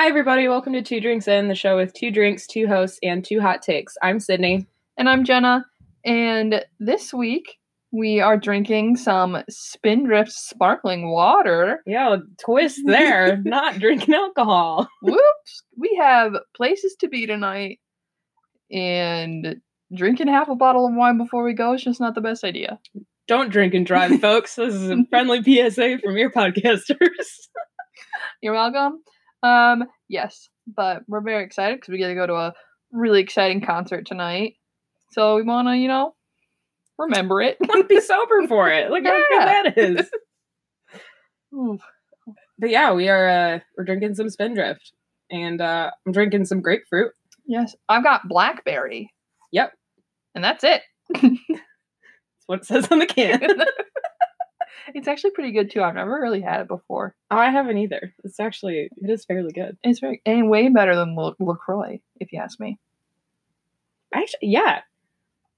Hi, 0.00 0.06
everybody. 0.06 0.48
Welcome 0.48 0.72
to 0.72 0.80
Two 0.80 0.98
Drinks 0.98 1.28
In, 1.28 1.48
the 1.48 1.54
show 1.54 1.76
with 1.76 1.92
two 1.92 2.10
drinks, 2.10 2.46
two 2.46 2.66
hosts, 2.66 2.98
and 3.02 3.22
two 3.22 3.38
hot 3.38 3.60
takes. 3.60 3.98
I'm 4.02 4.18
Sydney. 4.18 4.66
And 4.96 5.10
I'm 5.10 5.24
Jenna. 5.24 5.66
And 6.06 6.64
this 6.78 7.12
week 7.12 7.58
we 7.92 8.18
are 8.18 8.38
drinking 8.38 8.96
some 8.96 9.42
Spindrift 9.50 10.32
sparkling 10.32 11.10
water. 11.10 11.82
Yeah, 11.84 12.16
twist 12.42 12.80
there. 12.86 13.36
Not 13.44 13.78
drinking 13.78 14.14
alcohol. 14.14 14.88
Whoops. 15.02 15.64
We 15.76 15.94
have 16.00 16.32
places 16.56 16.96
to 17.00 17.08
be 17.08 17.26
tonight. 17.26 17.78
And 18.72 19.56
drinking 19.94 20.28
half 20.28 20.48
a 20.48 20.54
bottle 20.54 20.86
of 20.86 20.94
wine 20.94 21.18
before 21.18 21.44
we 21.44 21.52
go 21.52 21.74
is 21.74 21.84
just 21.84 22.00
not 22.00 22.14
the 22.14 22.22
best 22.22 22.42
idea. 22.42 22.78
Don't 23.28 23.50
drink 23.50 23.74
and 23.74 23.84
drive, 23.84 24.18
folks. 24.18 24.54
This 24.54 24.74
is 24.74 24.88
a 24.88 25.04
friendly 25.10 25.42
PSA 25.42 25.98
from 26.02 26.16
your 26.16 26.30
podcasters. 26.30 26.96
You're 28.40 28.54
welcome. 28.54 29.02
Um, 29.42 29.84
yes, 30.08 30.48
but 30.66 31.02
we're 31.08 31.22
very 31.22 31.44
excited 31.44 31.76
because 31.76 31.92
we 31.92 31.98
get 31.98 32.08
to 32.08 32.14
go 32.14 32.26
to 32.26 32.34
a 32.34 32.54
really 32.92 33.20
exciting 33.20 33.60
concert 33.60 34.06
tonight. 34.06 34.54
So 35.12 35.36
we 35.36 35.42
want 35.42 35.68
to, 35.68 35.76
you 35.76 35.88
know, 35.88 36.14
remember 36.98 37.40
it. 37.40 37.56
want 37.68 37.88
to 37.88 37.94
be 37.94 38.00
sober 38.00 38.46
for 38.46 38.68
it. 38.70 38.90
Look 38.90 39.04
how 39.04 39.22
good 39.30 39.40
that 39.40 39.78
is. 39.78 40.10
But 42.60 42.68
yeah, 42.68 42.92
we 42.92 43.08
are 43.08 43.28
uh 43.28 43.58
we're 43.76 43.84
drinking 43.84 44.14
some 44.14 44.28
Spindrift. 44.28 44.92
And 45.30 45.60
uh 45.60 45.90
I'm 46.06 46.12
drinking 46.12 46.44
some 46.44 46.60
grapefruit. 46.60 47.12
Yes, 47.46 47.74
I've 47.88 48.04
got 48.04 48.28
blackberry. 48.28 49.10
Yep. 49.50 49.72
And 50.34 50.44
that's 50.44 50.62
it. 50.62 50.82
That's 51.14 52.46
what 52.46 52.60
it 52.60 52.66
says 52.66 52.88
on 52.90 52.98
the 52.98 53.06
can. 53.06 53.40
It's 54.94 55.08
actually 55.08 55.30
pretty 55.32 55.52
good 55.52 55.70
too. 55.70 55.82
I've 55.82 55.94
never 55.94 56.20
really 56.20 56.40
had 56.40 56.60
it 56.62 56.68
before. 56.68 57.14
oh, 57.30 57.36
I 57.36 57.50
haven't 57.50 57.78
either. 57.78 58.14
It's 58.24 58.40
actually 58.40 58.88
it 58.96 59.10
is 59.10 59.24
fairly 59.24 59.52
good. 59.52 59.76
It's 59.82 60.00
very 60.00 60.20
and 60.26 60.50
way 60.50 60.68
better 60.68 60.94
than 60.96 61.14
La- 61.14 61.34
Lacroix, 61.38 62.00
if 62.20 62.32
you 62.32 62.40
ask 62.40 62.58
me. 62.60 62.78
Actually, 64.14 64.38
yeah. 64.48 64.80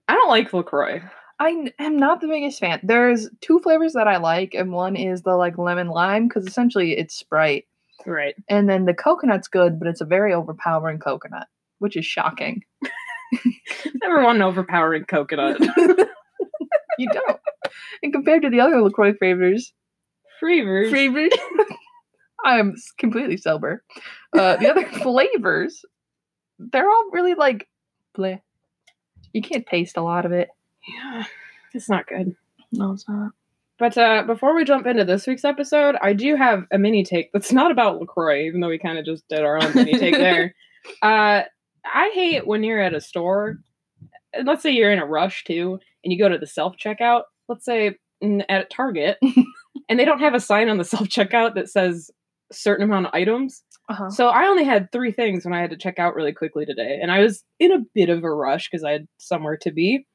I 0.09 0.15
don't 0.15 0.29
like 0.29 0.53
LaCroix. 0.53 1.03
I 1.41 1.71
am 1.79 1.97
not 1.97 2.21
the 2.21 2.29
biggest 2.29 2.61
fan. 2.61 2.81
There's 2.83 3.29
two 3.41 3.59
flavors 3.61 3.95
that 3.95 4.07
I 4.09 4.19
like, 4.19 4.55
and 4.55 4.73
one 4.73 4.95
is 4.97 5.23
the 5.23 5.35
like 5.37 5.59
lemon 5.59 5.89
lime 5.89 6.29
because 6.29 6.47
essentially 6.47 6.93
it's 6.99 7.15
Sprite, 7.15 7.67
Right. 8.07 8.35
and 8.49 8.69
then 8.69 8.85
the 8.85 8.95
coconut's 8.95 9.49
good, 9.49 9.79
but 9.79 9.89
it's 9.89 10.01
a 10.01 10.05
very 10.05 10.33
overpowering 10.35 10.99
coconut, 10.99 11.47
which 11.79 11.97
is 11.97 12.05
shocking. 12.05 12.63
Never 14.03 14.23
want 14.23 14.37
an 14.37 14.43
overpowering 14.43 15.05
coconut. 15.05 15.59
You 16.99 17.09
don't. 17.09 17.41
And 18.03 18.13
compared 18.13 18.43
to 18.43 18.51
the 18.51 18.61
other 18.61 18.83
Lacroix 18.83 19.15
flavors, 19.15 19.73
Flavors. 20.41 20.91
flavored, 20.91 21.33
I 22.45 22.59
am 22.59 22.75
completely 22.99 23.37
sober. 23.37 23.85
Uh, 24.37 24.57
the 24.57 24.71
other 24.71 24.87
flavors, 25.03 25.85
they're 26.59 26.89
all 26.89 27.11
really 27.13 27.35
like, 27.35 27.69
bleh. 28.17 28.41
You 29.33 29.43
can't 29.43 29.67
taste 29.67 29.97
a 29.97 30.03
lot 30.03 30.27
of 30.27 30.33
it. 30.33 30.49
Yeah, 30.89 31.25
it's 31.75 31.89
not 31.89 32.07
good. 32.07 32.35
No, 32.73 32.93
it's 32.93 33.09
not. 33.09 33.33
But 33.79 33.97
uh, 33.99 34.23
before 34.25 34.55
we 34.55 34.65
jump 34.65 34.87
into 34.87 35.05
this 35.05 35.27
week's 35.27 35.45
episode, 35.45 35.97
I 36.03 36.13
do 36.13 36.37
have 36.37 36.65
a 36.73 36.79
mini 36.79 37.03
take 37.05 37.33
that's 37.33 37.53
not 37.53 37.71
about 37.71 37.99
LaCroix, 38.01 38.43
even 38.47 38.61
though 38.61 38.69
we 38.69 38.79
kind 38.79 38.99
of 38.99 39.05
just 39.05 39.27
did 39.29 39.41
our 39.43 39.57
own 39.63 39.75
mini 39.75 39.99
take 39.99 40.15
there. 40.19 40.55
Uh, 41.01 41.43
I 41.85 42.11
hate 42.15 42.47
when 42.47 42.63
you're 42.63 42.81
at 42.81 42.95
a 42.95 43.01
store, 43.01 43.57
and 44.33 44.47
let's 44.47 44.63
say 44.63 44.71
you're 44.71 44.93
in 44.93 44.99
a 44.99 45.07
rush 45.07 45.45
too, 45.45 45.79
and 46.05 46.13
you 46.13 46.19
go 46.19 46.29
to 46.29 46.39
the 46.39 46.47
self 46.47 46.77
checkout, 46.77 47.23
let's 47.49 47.65
say 47.65 47.97
at 48.49 48.71
Target, 48.71 49.19
and 49.89 49.99
they 49.99 50.05
don't 50.05 50.21
have 50.21 50.35
a 50.35 50.41
sign 50.41 50.69
on 50.69 50.79
the 50.79 50.85
self 50.95 51.09
checkout 51.09 51.55
that 51.55 51.69
says 51.69 52.11
certain 52.53 52.85
amount 52.85 53.07
of 53.07 53.15
items. 53.15 53.63
Uh-huh. 53.89 54.11
So 54.11 54.29
I 54.29 54.45
only 54.47 54.65
had 54.65 54.93
three 54.93 55.11
things 55.11 55.45
when 55.45 55.53
I 55.55 55.61
had 55.61 55.71
to 55.71 55.77
check 55.77 55.99
out 55.99 56.15
really 56.15 56.33
quickly 56.33 56.65
today, 56.65 56.99
and 57.03 57.11
I 57.11 57.21
was 57.21 57.43
in 57.59 57.73
a 57.73 57.81
bit 57.95 58.09
of 58.09 58.23
a 58.25 58.31
rush 58.31 58.69
because 58.71 58.85
I 58.85 58.93
had 58.93 59.09
somewhere 59.19 59.57
to 59.59 59.73
be. 59.73 60.07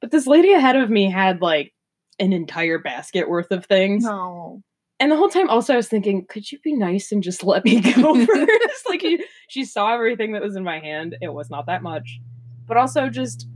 But 0.00 0.10
this 0.10 0.26
lady 0.26 0.52
ahead 0.52 0.74
of 0.76 0.90
me 0.90 1.08
had 1.10 1.40
like 1.40 1.72
an 2.18 2.32
entire 2.32 2.78
basket 2.78 3.28
worth 3.28 3.52
of 3.52 3.64
things, 3.66 4.02
No. 4.04 4.60
and 4.98 5.10
the 5.12 5.16
whole 5.16 5.28
time 5.28 5.48
also 5.48 5.74
I 5.74 5.76
was 5.76 5.88
thinking, 5.88 6.26
could 6.28 6.50
you 6.50 6.58
be 6.64 6.74
nice 6.74 7.12
and 7.12 7.22
just 7.22 7.44
let 7.44 7.64
me 7.64 7.80
go 7.80 8.14
first? 8.26 8.88
like 8.88 9.02
you, 9.04 9.20
she 9.48 9.64
saw 9.64 9.94
everything 9.94 10.32
that 10.32 10.42
was 10.42 10.56
in 10.56 10.64
my 10.64 10.80
hand. 10.80 11.16
It 11.22 11.32
was 11.32 11.48
not 11.48 11.66
that 11.66 11.82
much, 11.82 12.18
but 12.66 12.76
also 12.76 13.08
just 13.08 13.46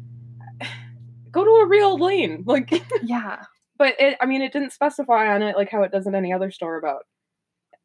go 1.36 1.44
to 1.44 1.50
a 1.62 1.66
real 1.68 1.98
lane. 1.98 2.44
Like, 2.46 2.70
Yeah. 3.02 3.42
but 3.78 3.94
it, 3.98 4.16
I 4.20 4.26
mean, 4.26 4.42
it 4.42 4.52
didn't 4.52 4.72
specify 4.72 5.32
on 5.34 5.42
it 5.42 5.56
like 5.56 5.70
how 5.70 5.82
it 5.82 5.92
does 5.92 6.06
in 6.06 6.14
any 6.14 6.32
other 6.32 6.50
store 6.50 6.76
about 6.78 7.02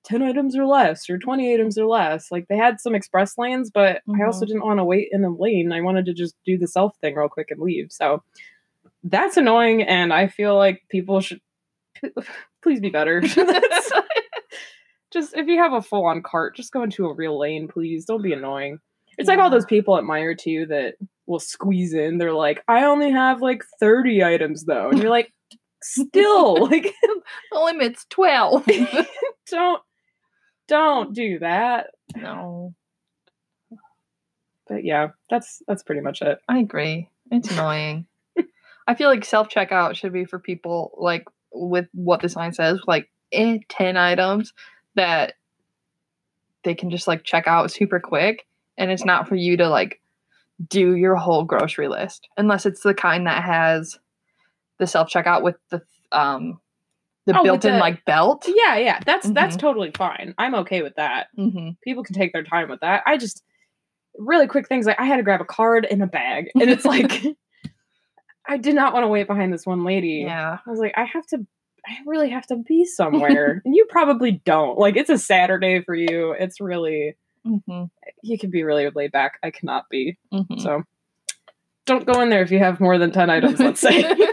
10 0.06 0.24
items 0.24 0.56
or 0.58 0.66
less 0.66 1.10
or 1.10 1.18
20 1.20 1.54
items 1.54 1.78
or 1.78 1.86
less. 1.86 2.32
Like 2.32 2.48
they 2.50 2.58
had 2.58 2.80
some 2.80 2.96
express 2.96 3.38
lanes, 3.38 3.70
but 3.72 4.02
I 4.20 4.24
also 4.26 4.46
Mhm. 4.46 4.48
didn't 4.48 4.66
want 4.66 4.80
to 4.80 4.84
wait 4.84 5.10
in 5.12 5.24
a 5.24 5.30
lane. 5.30 5.72
I 5.72 5.82
wanted 5.82 6.06
to 6.06 6.14
just 6.14 6.36
do 6.46 6.58
the 6.58 6.68
self 6.68 6.98
thing 7.02 7.16
real 7.16 7.30
quick 7.30 7.52
and 7.52 7.60
leave. 7.62 7.92
So 7.92 8.24
that's 9.04 9.38
annoying. 9.38 9.84
And 9.84 10.12
I 10.14 10.28
feel 10.28 10.56
like 10.56 10.82
people 10.90 11.20
should 11.22 11.42
please 12.64 12.80
be 12.80 12.90
better. 12.90 13.22
Just 15.12 15.36
if 15.36 15.48
you 15.48 15.58
have 15.58 15.74
a 15.74 15.82
full 15.82 16.06
on 16.06 16.24
cart, 16.24 16.56
just 16.56 16.72
go 16.72 16.84
into 16.84 17.06
a 17.06 17.14
real 17.14 17.38
lane, 17.38 17.68
please. 17.68 18.06
Don't 18.06 18.22
be 18.22 18.32
annoying. 18.32 18.80
It's 19.18 19.28
like 19.28 19.40
all 19.40 19.50
those 19.50 19.66
people 19.66 19.98
at 19.98 20.06
Meijer 20.06 20.38
too 20.38 20.66
that 20.68 20.96
will 21.28 21.40
squeeze 21.40 21.94
in. 21.94 22.18
They're 22.18 22.34
like, 22.34 22.64
I 22.68 22.84
only 22.86 23.12
have 23.12 23.42
like 23.42 23.64
30 23.80 24.24
items 24.24 24.66
though. 24.66 24.90
And 24.90 25.00
you're 25.00 25.10
like, 25.10 25.32
still, 25.82 26.62
like 26.70 26.94
The 27.52 27.60
limit's 27.60 28.06
12. 28.10 28.66
don't 29.50 29.82
don't 30.68 31.14
do 31.14 31.40
that. 31.40 31.88
no. 32.16 32.74
But 34.68 34.86
yeah, 34.86 35.10
that's 35.30 35.62
that's 35.68 35.84
pretty 35.84 36.02
much 36.02 36.22
it. 36.22 36.40
I 36.48 36.60
agree. 36.60 37.10
It's 37.30 37.52
annoying. 37.52 38.06
I 38.88 38.96
feel 38.96 39.10
like 39.10 39.26
self 39.26 39.50
checkout 39.50 39.96
should 39.96 40.14
be 40.14 40.26
for 40.26 40.40
people 40.40 40.92
like 40.98 41.26
with 41.54 41.88
what 41.94 42.22
the 42.22 42.30
sign 42.30 42.54
says, 42.54 42.80
like 42.88 43.10
eh, 43.32 43.60
10 43.70 43.98
items 43.98 44.54
that 44.96 45.34
they 46.64 46.74
can 46.74 46.90
just 46.90 47.08
like 47.08 47.24
check 47.24 47.48
out 47.48 47.72
super 47.72 48.00
quick. 48.00 48.46
And 48.78 48.92
it's 48.92 49.06
not 49.06 49.28
for 49.28 49.36
you 49.36 49.58
to 49.58 49.70
like 49.70 50.01
do 50.70 50.96
your 50.96 51.16
whole 51.16 51.44
grocery 51.44 51.88
list 51.88 52.28
unless 52.38 52.66
it's 52.66 52.82
the 52.82 52.94
kind 52.94 53.26
that 53.28 53.44
has 53.44 53.98
the 54.80 54.88
self 54.88 55.10
checkout 55.10 55.42
with 55.44 55.56
the 55.70 55.82
um 56.12 56.60
the 57.28 57.38
Oh, 57.40 57.44
built 57.44 57.66
in 57.66 57.74
the- 57.74 57.80
like 57.80 58.04
belt. 58.06 58.46
Yeah, 58.48 58.78
yeah, 58.78 59.00
that's 59.06 59.30
that's 59.32 59.56
Mhm. 59.56 59.60
totally 59.60 59.92
fine. 59.96 60.34
I'm 60.38 60.56
okay 60.56 60.82
with 60.82 60.96
that. 60.96 61.28
Mm-hmm. 61.38 61.70
People 61.84 62.04
can 62.04 62.16
take 62.16 62.34
their 62.34 62.44
time 62.44 62.68
with 62.70 62.80
that. 62.82 63.04
I 63.06 63.18
just 63.18 63.44
really 64.18 64.48
quick 64.48 64.68
things 64.68 64.86
like 64.88 65.00
I 65.00 65.06
had 65.06 65.18
to 65.18 65.24
grab 65.24 65.40
a 65.40 65.46
card 65.46 65.86
in 65.90 66.02
a 66.02 66.08
bag, 66.08 66.50
and 66.56 66.70
it's 66.70 66.84
like 66.86 67.24
I 68.48 68.58
did 68.58 68.74
not 68.76 68.94
want 68.94 69.04
to 69.04 69.08
wait 69.08 69.28
behind 69.28 69.54
this 69.54 69.66
one 69.66 69.84
lady. 69.84 70.24
Yeah. 70.26 70.58
I 70.66 70.70
was 70.70 70.80
like, 70.80 70.94
I 70.98 71.06
have 71.06 71.26
to, 71.28 71.46
I 71.88 71.92
really 72.08 72.32
have 72.32 72.48
to 72.48 72.56
be 72.58 72.86
somewhere, 72.86 73.62
and 73.66 73.76
you 73.76 73.86
probably 73.90 74.42
don't. 74.44 74.78
Like 74.80 74.98
it's 74.98 75.10
a 75.12 75.18
Saturday 75.18 75.84
for 75.84 75.94
you. 75.96 76.32
It's 76.38 76.60
really 76.60 77.16
Mm-hmm. 77.46 77.86
you 78.22 78.38
can 78.38 78.52
be 78.52 78.64
really 78.64 78.88
laid 78.94 79.12
back. 79.12 79.40
I 79.42 79.50
cannot 79.52 79.90
be. 79.90 80.18
Mm-hmm. 80.34 80.60
So 80.60 80.84
don't 81.86 82.06
go 82.06 82.22
in 82.22 82.30
there 82.30 82.42
if 82.42 82.52
you 82.52 82.60
have 82.60 82.80
more 82.80 82.98
than 82.98 83.12
10 83.12 83.30
items, 83.30 83.60
let's 83.60 83.82
say. 83.82 84.04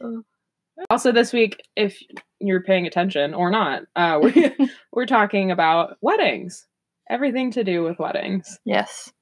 also, 0.90 1.12
this 1.12 1.32
week, 1.32 1.62
if 1.76 1.98
you're 2.40 2.62
paying 2.62 2.86
attention 2.86 3.34
or 3.34 3.50
not, 3.50 3.82
uh, 3.96 4.18
we, 4.22 4.54
we're 4.92 5.06
talking 5.06 5.50
about 5.50 5.96
weddings. 6.00 6.66
Everything 7.10 7.50
to 7.52 7.64
do 7.64 7.82
with 7.82 7.98
weddings. 7.98 8.58
Yes. 8.64 9.12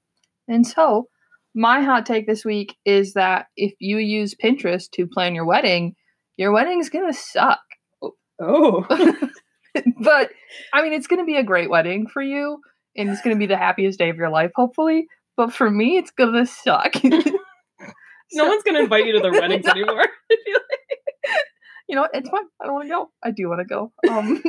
And 0.49 0.67
so, 0.67 1.09
my 1.55 1.83
hot 1.83 2.07
take 2.07 2.27
this 2.27 2.45
week 2.45 2.77
is 2.84 3.15
that 3.15 3.47
if 3.57 3.75
you 3.81 3.99
use 3.99 4.34
Pinterest 4.34 4.91
to 4.93 5.07
plan 5.07 5.34
your 5.34 5.45
wedding, 5.45 5.97
your 6.37 6.53
wedding's 6.53 6.89
going 6.89 7.13
to 7.13 7.19
suck. 7.19 7.60
Oh, 8.41 8.87
but 10.01 10.31
I 10.72 10.83
mean, 10.83 10.93
it's 10.93 11.07
going 11.07 11.21
to 11.21 11.27
be 11.27 11.37
a 11.37 11.43
great 11.43 11.71
wedding 11.71 12.07
for 12.07 12.22
you 12.22 12.61
and 12.97 13.09
it's 13.09 13.22
going 13.22 13.34
to 13.34 13.39
be 13.39 13.47
the 13.47 13.57
happiest 13.57 13.99
day 13.99 14.11
of 14.11 14.17
your 14.17 14.31
life, 14.31 14.51
hopefully. 14.55 15.07
But 15.37 15.53
for 15.53 15.71
me, 15.71 15.97
it's 15.97 16.11
going 16.11 16.34
to 16.34 16.47
suck. 16.47 16.95
no 17.05 18.49
one's 18.49 18.63
going 18.63 18.75
to 18.75 18.83
invite 18.83 19.07
you 19.07 19.13
to 19.13 19.21
their 19.21 19.33
weddings 19.41 19.67
anymore. 19.67 20.07
you 21.89 21.97
know, 21.97 22.09
it's 22.13 22.28
fine. 22.28 22.45
I 22.61 22.67
don't 22.67 22.75
want 22.75 22.84
to 22.87 22.91
go. 22.91 23.11
I 23.22 23.31
do 23.31 23.49
want 23.49 23.61
to 23.61 23.65
go. 23.65 23.93
Um, 24.11 24.43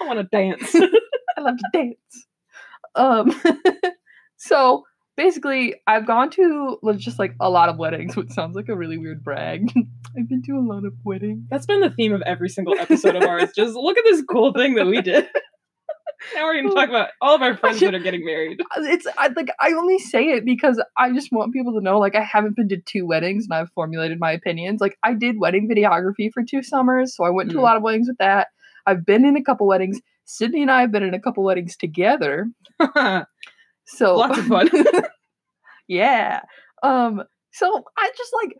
I 0.00 0.06
want 0.06 0.18
to 0.18 0.24
dance. 0.24 0.74
I 0.74 1.40
love 1.40 1.56
to 1.58 1.68
dance. 1.72 2.26
Um, 2.94 3.40
so 4.36 4.84
basically, 5.16 5.74
I've 5.86 6.06
gone 6.06 6.30
to 6.30 6.78
just 6.96 7.18
like 7.18 7.34
a 7.40 7.50
lot 7.50 7.68
of 7.68 7.76
weddings, 7.78 8.16
which 8.16 8.30
sounds 8.30 8.56
like 8.56 8.68
a 8.68 8.76
really 8.76 8.98
weird 8.98 9.22
brag. 9.24 9.72
I've 10.18 10.28
been 10.28 10.42
to 10.42 10.52
a 10.58 10.60
lot 10.60 10.84
of 10.84 10.92
weddings. 11.04 11.44
That's 11.50 11.66
been 11.66 11.80
the 11.80 11.90
theme 11.90 12.12
of 12.12 12.22
every 12.22 12.48
single 12.48 12.78
episode 12.78 13.16
of 13.16 13.22
ours. 13.22 13.50
Just 13.56 13.74
look 13.74 13.96
at 13.96 14.04
this 14.04 14.22
cool 14.30 14.52
thing 14.52 14.74
that 14.74 14.86
we 14.86 15.00
did. 15.00 15.26
now 16.34 16.44
we're 16.44 16.54
going 16.60 16.68
to 16.68 16.74
talk 16.74 16.88
about 16.90 17.08
all 17.20 17.34
of 17.34 17.40
our 17.42 17.56
friends 17.56 17.80
that 17.80 17.94
are 17.94 17.98
getting 17.98 18.24
married. 18.24 18.60
It's 18.76 19.06
I 19.16 19.28
like 19.34 19.48
I 19.60 19.72
only 19.72 19.98
say 19.98 20.30
it 20.32 20.44
because 20.44 20.82
I 20.98 21.12
just 21.12 21.30
want 21.32 21.52
people 21.54 21.72
to 21.72 21.80
know 21.80 21.98
like 21.98 22.14
I 22.14 22.22
haven't 22.22 22.56
been 22.56 22.68
to 22.68 22.76
two 22.80 23.06
weddings 23.06 23.44
and 23.44 23.54
I've 23.54 23.70
formulated 23.72 24.20
my 24.20 24.32
opinions. 24.32 24.80
Like 24.82 24.98
I 25.02 25.14
did 25.14 25.38
wedding 25.38 25.68
videography 25.68 26.30
for 26.32 26.42
two 26.44 26.62
summers, 26.62 27.16
so 27.16 27.24
I 27.24 27.30
went 27.30 27.50
to 27.50 27.56
Mm. 27.56 27.60
a 27.60 27.62
lot 27.62 27.76
of 27.78 27.82
weddings 27.82 28.08
with 28.08 28.18
that. 28.18 28.48
I've 28.86 29.06
been 29.06 29.24
in 29.24 29.36
a 29.36 29.42
couple 29.42 29.66
weddings. 29.66 30.00
Sydney 30.24 30.62
and 30.62 30.70
I 30.70 30.82
have 30.82 30.92
been 30.92 31.02
in 31.02 31.14
a 31.14 31.20
couple 31.20 31.42
weddings 31.42 31.76
together. 31.76 32.48
So 33.84 34.16
Lots 34.16 34.38
of 34.38 34.46
fun. 34.46 34.70
yeah. 35.88 36.40
Um, 36.82 37.22
so 37.52 37.84
I 37.96 38.10
just 38.16 38.32
like 38.42 38.56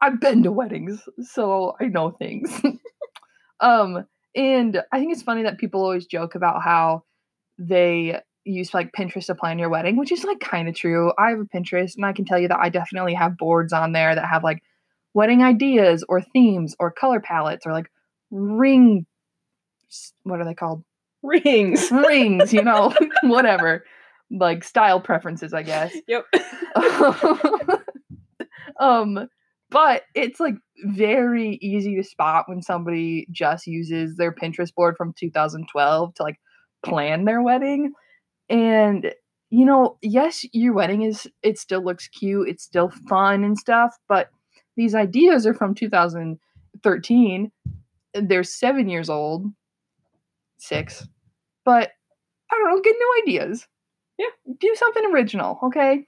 I've 0.00 0.20
been 0.20 0.42
to 0.42 0.52
weddings, 0.52 1.00
so 1.20 1.76
I 1.80 1.84
know 1.84 2.10
things. 2.10 2.50
um, 3.60 4.04
and 4.34 4.82
I 4.92 4.98
think 4.98 5.12
it's 5.12 5.22
funny 5.22 5.44
that 5.44 5.58
people 5.58 5.82
always 5.82 6.06
joke 6.06 6.34
about 6.34 6.62
how 6.62 7.04
they 7.58 8.20
use 8.44 8.74
like 8.74 8.90
Pinterest 8.98 9.26
to 9.26 9.36
plan 9.36 9.60
your 9.60 9.68
wedding, 9.68 9.96
which 9.96 10.10
is 10.10 10.24
like 10.24 10.40
kind 10.40 10.68
of 10.68 10.74
true. 10.74 11.12
I 11.16 11.30
have 11.30 11.38
a 11.38 11.44
Pinterest 11.44 11.94
and 11.94 12.04
I 12.04 12.12
can 12.12 12.24
tell 12.24 12.40
you 12.40 12.48
that 12.48 12.58
I 12.58 12.68
definitely 12.68 13.14
have 13.14 13.38
boards 13.38 13.72
on 13.72 13.92
there 13.92 14.12
that 14.14 14.26
have 14.26 14.42
like 14.42 14.62
wedding 15.14 15.44
ideas 15.44 16.04
or 16.08 16.20
themes 16.20 16.74
or 16.80 16.90
color 16.90 17.20
palettes 17.20 17.64
or 17.64 17.72
like 17.72 17.86
ring 18.32 19.06
what 20.24 20.40
are 20.40 20.44
they 20.44 20.54
called? 20.54 20.84
Rings. 21.22 21.90
Rings, 21.90 22.52
you 22.52 22.62
know, 22.62 22.94
whatever. 23.22 23.84
Like 24.32 24.64
style 24.64 25.00
preferences, 25.00 25.52
I 25.52 25.62
guess. 25.62 25.94
Yep. 26.08 26.24
um 28.80 29.28
but 29.70 30.02
it's 30.14 30.38
like 30.38 30.54
very 30.84 31.58
easy 31.62 31.96
to 31.96 32.04
spot 32.04 32.44
when 32.46 32.60
somebody 32.62 33.26
just 33.30 33.66
uses 33.66 34.16
their 34.16 34.32
Pinterest 34.32 34.74
board 34.74 34.96
from 34.96 35.14
2012 35.18 36.14
to 36.14 36.22
like 36.22 36.38
plan 36.84 37.24
their 37.24 37.42
wedding. 37.42 37.92
And 38.50 39.14
you 39.50 39.64
know, 39.64 39.98
yes, 40.02 40.44
your 40.52 40.72
wedding 40.74 41.02
is 41.02 41.26
it 41.42 41.58
still 41.58 41.84
looks 41.84 42.08
cute, 42.08 42.48
it's 42.48 42.64
still 42.64 42.90
fun 43.08 43.44
and 43.44 43.56
stuff, 43.56 43.96
but 44.08 44.30
these 44.76 44.94
ideas 44.94 45.46
are 45.46 45.54
from 45.54 45.74
2013. 45.74 47.52
They're 48.14 48.44
7 48.44 48.88
years 48.88 49.10
old. 49.10 49.46
6. 50.58 51.08
But 51.64 51.90
I 52.50 52.54
don't 52.56 52.70
know, 52.70 52.80
get 52.82 52.96
new 52.98 53.22
ideas. 53.22 53.66
Yeah. 54.18 54.26
Do 54.60 54.74
something 54.76 55.04
original, 55.12 55.58
okay? 55.64 56.06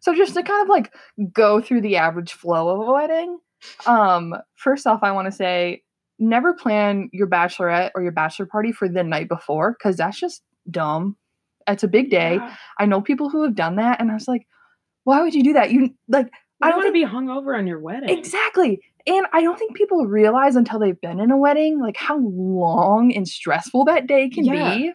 So 0.00 0.14
just 0.14 0.34
to 0.34 0.42
kind 0.42 0.62
of 0.62 0.68
like 0.68 0.92
go 1.32 1.60
through 1.60 1.82
the 1.82 1.96
average 1.96 2.32
flow 2.32 2.68
of 2.80 2.88
a 2.88 2.92
wedding, 2.92 3.38
um, 3.86 4.34
first 4.56 4.86
off, 4.86 5.00
I 5.02 5.12
want 5.12 5.26
to 5.26 5.32
say 5.32 5.82
never 6.18 6.54
plan 6.54 7.08
your 7.12 7.28
bachelorette 7.28 7.90
or 7.94 8.02
your 8.02 8.12
bachelor 8.12 8.46
party 8.46 8.72
for 8.72 8.88
the 8.88 9.02
night 9.04 9.28
before 9.28 9.72
because 9.78 9.96
that's 9.96 10.18
just 10.18 10.42
dumb. 10.70 11.16
It's 11.66 11.82
a 11.82 11.88
big 11.88 12.10
day. 12.10 12.36
Yeah. 12.36 12.56
I 12.78 12.86
know 12.86 13.00
people 13.00 13.28
who 13.28 13.42
have 13.44 13.54
done 13.54 13.76
that, 13.76 14.00
and 14.00 14.10
I 14.10 14.14
was 14.14 14.26
like, 14.26 14.46
why 15.04 15.20
would 15.22 15.34
you 15.34 15.42
do 15.42 15.52
that? 15.54 15.70
You 15.70 15.90
like, 16.08 16.28
I 16.62 16.68
I 16.68 16.70
don't 16.70 16.80
don't 16.82 16.92
want 16.92 16.94
to 16.96 17.06
be 17.06 17.12
hungover 17.14 17.56
on 17.58 17.66
your 17.66 17.80
wedding. 17.80 18.08
exactly. 18.10 18.80
And 19.06 19.26
I 19.32 19.42
don't 19.42 19.58
think 19.58 19.76
people 19.76 20.06
realize 20.06 20.54
until 20.56 20.78
they've 20.78 21.00
been 21.00 21.20
in 21.20 21.30
a 21.30 21.36
wedding, 21.36 21.80
like 21.80 21.96
how 21.96 22.18
long 22.18 23.12
and 23.14 23.26
stressful 23.28 23.84
that 23.86 24.06
day 24.06 24.28
can 24.28 24.44
Yeah. 24.44 24.74
be. 24.76 24.92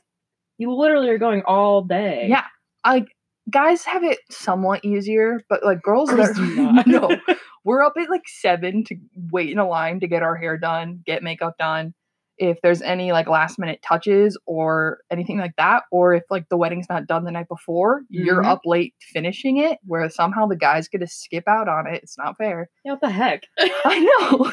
You 0.57 0.73
literally 0.75 1.09
are 1.09 1.17
going 1.17 1.43
all 1.45 1.81
day. 1.83 2.27
Yeah. 2.29 2.45
Like 2.85 3.07
guys 3.49 3.83
have 3.83 4.03
it 4.03 4.19
somewhat 4.31 4.83
easier, 4.85 5.41
but 5.49 5.63
like 5.63 5.81
girls, 5.81 6.11
are 6.11 6.33
not. 6.33 6.87
no. 6.87 7.09
We're 7.65 7.81
up 7.81 7.93
at 7.97 8.09
like 8.09 8.23
seven 8.27 8.83
to 8.85 8.95
wait 9.31 9.49
in 9.49 9.57
a 9.57 9.67
line 9.67 9.99
to 10.01 10.07
get 10.07 10.21
our 10.23 10.35
hair 10.35 10.57
done, 10.57 11.01
get 11.05 11.23
makeup 11.23 11.55
done. 11.57 11.93
If 12.37 12.57
there's 12.63 12.81
any 12.81 13.11
like 13.11 13.27
last 13.29 13.57
minute 13.59 13.79
touches 13.87 14.37
or 14.47 14.97
anything 15.11 15.37
like 15.37 15.53
that, 15.57 15.83
or 15.91 16.13
if 16.15 16.23
like 16.31 16.45
the 16.49 16.57
wedding's 16.57 16.87
not 16.89 17.05
done 17.07 17.23
the 17.25 17.31
night 17.31 17.47
before, 17.47 18.01
you're 18.09 18.41
Mhm. 18.41 18.47
up 18.47 18.61
late 18.65 18.95
finishing 19.13 19.57
it, 19.57 19.77
where 19.85 20.09
somehow 20.09 20.47
the 20.47 20.55
guys 20.57 20.87
get 20.89 20.97
to 20.99 21.07
skip 21.07 21.43
out 21.47 21.69
on 21.69 21.85
it. 21.87 22.01
It's 22.03 22.17
not 22.17 22.35
fair. 22.37 22.69
Yeah, 22.83 22.93
what 22.93 23.01
the 23.01 23.11
heck? 23.11 23.43
I 23.59 23.99
know. 23.99 24.51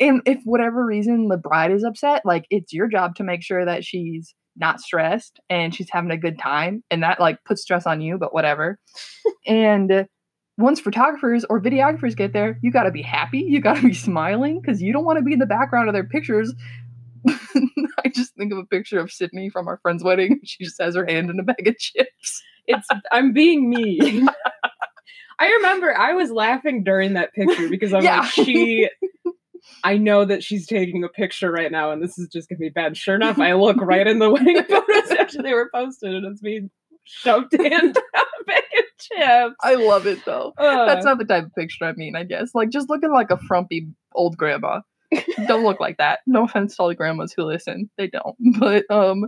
and 0.00 0.20
if 0.26 0.40
whatever 0.44 0.84
reason 0.84 1.28
the 1.28 1.38
bride 1.38 1.70
is 1.70 1.84
upset, 1.84 2.22
like 2.26 2.46
it's 2.50 2.72
your 2.72 2.88
job 2.88 3.14
to 3.14 3.22
make 3.24 3.42
sure 3.44 3.64
that 3.64 3.84
she's 3.84 4.34
not 4.56 4.80
stressed 4.80 5.40
and 5.48 5.74
she's 5.74 5.88
having 5.90 6.10
a 6.10 6.16
good 6.16 6.38
time. 6.38 6.82
And 6.90 7.02
that 7.02 7.20
like 7.20 7.42
puts 7.44 7.62
stress 7.62 7.86
on 7.86 8.00
you, 8.00 8.18
but 8.18 8.34
whatever. 8.34 8.78
and 9.46 9.90
uh, 9.90 10.04
once 10.58 10.80
photographers 10.80 11.44
or 11.48 11.60
videographers 11.60 12.16
get 12.16 12.32
there, 12.32 12.58
you 12.62 12.70
got 12.70 12.82
to 12.84 12.90
be 12.90 13.02
happy. 13.02 13.38
You 13.38 13.60
got 13.60 13.76
to 13.76 13.82
be 13.82 13.94
smiling 14.08 14.60
because 14.60 14.82
you 14.82 14.92
don't 14.92 15.04
want 15.04 15.18
to 15.18 15.24
be 15.24 15.32
in 15.32 15.38
the 15.38 15.46
background 15.46 15.88
of 15.88 15.94
their 15.94 16.04
pictures. 16.04 16.52
I 17.28 18.08
just 18.14 18.34
think 18.36 18.52
of 18.52 18.58
a 18.58 18.64
picture 18.66 18.98
of 18.98 19.10
Sydney 19.12 19.50
from 19.50 19.68
our 19.68 19.78
friend's 19.82 20.02
wedding. 20.02 20.40
She 20.44 20.64
just 20.64 20.80
has 20.80 20.94
her 20.96 21.06
hand 21.06 21.30
in 21.30 21.38
a 21.38 21.42
bag 21.42 21.66
of 21.68 21.78
chips. 21.78 22.42
It's 22.66 22.88
I'm 23.12 23.32
being 23.32 23.68
me. 23.68 24.26
I 25.38 25.48
remember 25.52 25.96
I 25.96 26.12
was 26.12 26.30
laughing 26.30 26.84
during 26.84 27.14
that 27.14 27.32
picture 27.34 27.68
because 27.68 27.92
I'm 27.94 28.04
Yeah. 28.04 28.20
like, 28.20 28.30
she 28.30 28.88
I 29.84 29.96
know 29.96 30.24
that 30.24 30.42
she's 30.42 30.66
taking 30.66 31.04
a 31.04 31.08
picture 31.08 31.50
right 31.50 31.70
now 31.70 31.90
and 31.90 32.02
this 32.02 32.18
is 32.18 32.28
just 32.28 32.48
gonna 32.48 32.58
be 32.58 32.68
bad. 32.68 32.96
Sure 32.96 33.14
enough, 33.14 33.38
I 33.38 33.52
look 33.54 33.76
right 33.80 34.06
in 34.06 34.18
the 34.18 34.30
wedding 34.30 34.62
photos 34.68 35.10
after 35.10 35.42
they 35.42 35.52
were 35.52 35.70
posted 35.72 36.14
and 36.14 36.26
it's 36.26 36.42
me 36.42 36.68
shoved 37.04 37.54
in 37.54 37.70
down 37.70 37.94
a 38.48 38.52
chips. 38.98 39.56
I 39.62 39.74
love 39.74 40.06
it 40.06 40.24
though. 40.24 40.52
Uh, 40.56 40.86
That's 40.86 41.04
not 41.04 41.18
the 41.18 41.24
type 41.24 41.46
of 41.46 41.54
picture 41.54 41.84
I 41.84 41.92
mean, 41.92 42.16
I 42.16 42.24
guess. 42.24 42.54
Like 42.54 42.70
just 42.70 42.88
looking 42.90 43.12
like 43.12 43.30
a 43.30 43.38
frumpy 43.38 43.88
old 44.14 44.36
grandma. 44.36 44.80
don't 45.46 45.64
look 45.64 45.80
like 45.80 45.98
that. 45.98 46.20
No 46.26 46.44
offense 46.44 46.76
to 46.76 46.82
all 46.82 46.88
the 46.88 46.94
grandmas 46.94 47.32
who 47.32 47.44
listen. 47.44 47.90
They 47.96 48.08
don't. 48.08 48.36
But 48.58 48.84
um 48.90 49.26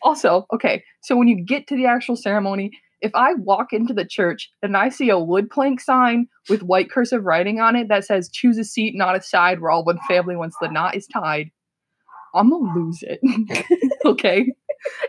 also, 0.00 0.46
okay, 0.54 0.84
so 1.02 1.16
when 1.16 1.26
you 1.28 1.44
get 1.44 1.66
to 1.66 1.76
the 1.76 1.86
actual 1.86 2.14
ceremony, 2.16 2.70
if 3.02 3.14
I 3.14 3.34
walk 3.34 3.72
into 3.72 3.92
the 3.92 4.04
church 4.04 4.50
and 4.62 4.76
I 4.76 4.88
see 4.88 5.10
a 5.10 5.18
wood 5.18 5.50
plank 5.50 5.80
sign 5.80 6.28
with 6.48 6.62
white 6.62 6.90
cursive 6.90 7.24
writing 7.24 7.60
on 7.60 7.76
it 7.76 7.88
that 7.88 8.04
says 8.04 8.30
choose 8.30 8.58
a 8.58 8.64
seat, 8.64 8.94
not 8.96 9.16
a 9.16 9.20
side, 9.20 9.60
where 9.60 9.70
all 9.70 9.84
one 9.84 9.98
family 10.08 10.36
once 10.36 10.54
the 10.60 10.68
knot 10.68 10.94
is 10.94 11.06
tied, 11.08 11.50
I'm 12.34 12.50
gonna 12.50 12.72
lose 12.74 13.02
it. 13.02 13.20
okay? 14.04 14.52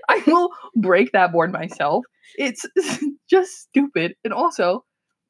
I 0.09 0.23
will 0.27 0.49
break 0.75 1.11
that 1.13 1.31
board 1.31 1.51
myself. 1.51 2.03
It's 2.37 2.65
just 3.29 3.61
stupid. 3.61 4.15
And 4.23 4.33
also, 4.33 4.83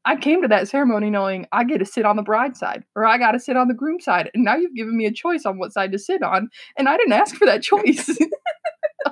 I 0.05 0.15
came 0.15 0.41
to 0.41 0.47
that 0.49 0.67
ceremony 0.67 1.09
knowing 1.09 1.47
I 1.51 1.63
get 1.63 1.77
to 1.79 1.85
sit 1.85 2.05
on 2.05 2.15
the 2.15 2.23
bride 2.23 2.57
side 2.57 2.83
or 2.95 3.05
I 3.05 3.17
got 3.17 3.31
to 3.33 3.39
sit 3.39 3.55
on 3.55 3.67
the 3.67 3.73
groom 3.73 3.99
side. 3.99 4.29
And 4.33 4.43
now 4.43 4.55
you've 4.55 4.75
given 4.75 4.97
me 4.97 5.05
a 5.05 5.13
choice 5.13 5.45
on 5.45 5.57
what 5.59 5.71
side 5.71 5.91
to 5.93 5.99
sit 5.99 6.23
on. 6.23 6.49
And 6.77 6.89
I 6.89 6.97
didn't 6.97 7.13
ask 7.13 7.35
for 7.35 7.45
that 7.45 7.63
choice. 7.63 8.17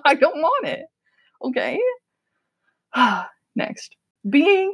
I 0.05 0.15
don't 0.15 0.41
want 0.41 0.67
it. 0.67 0.85
Okay. 1.43 1.79
Next. 3.55 3.95
Being, 4.29 4.73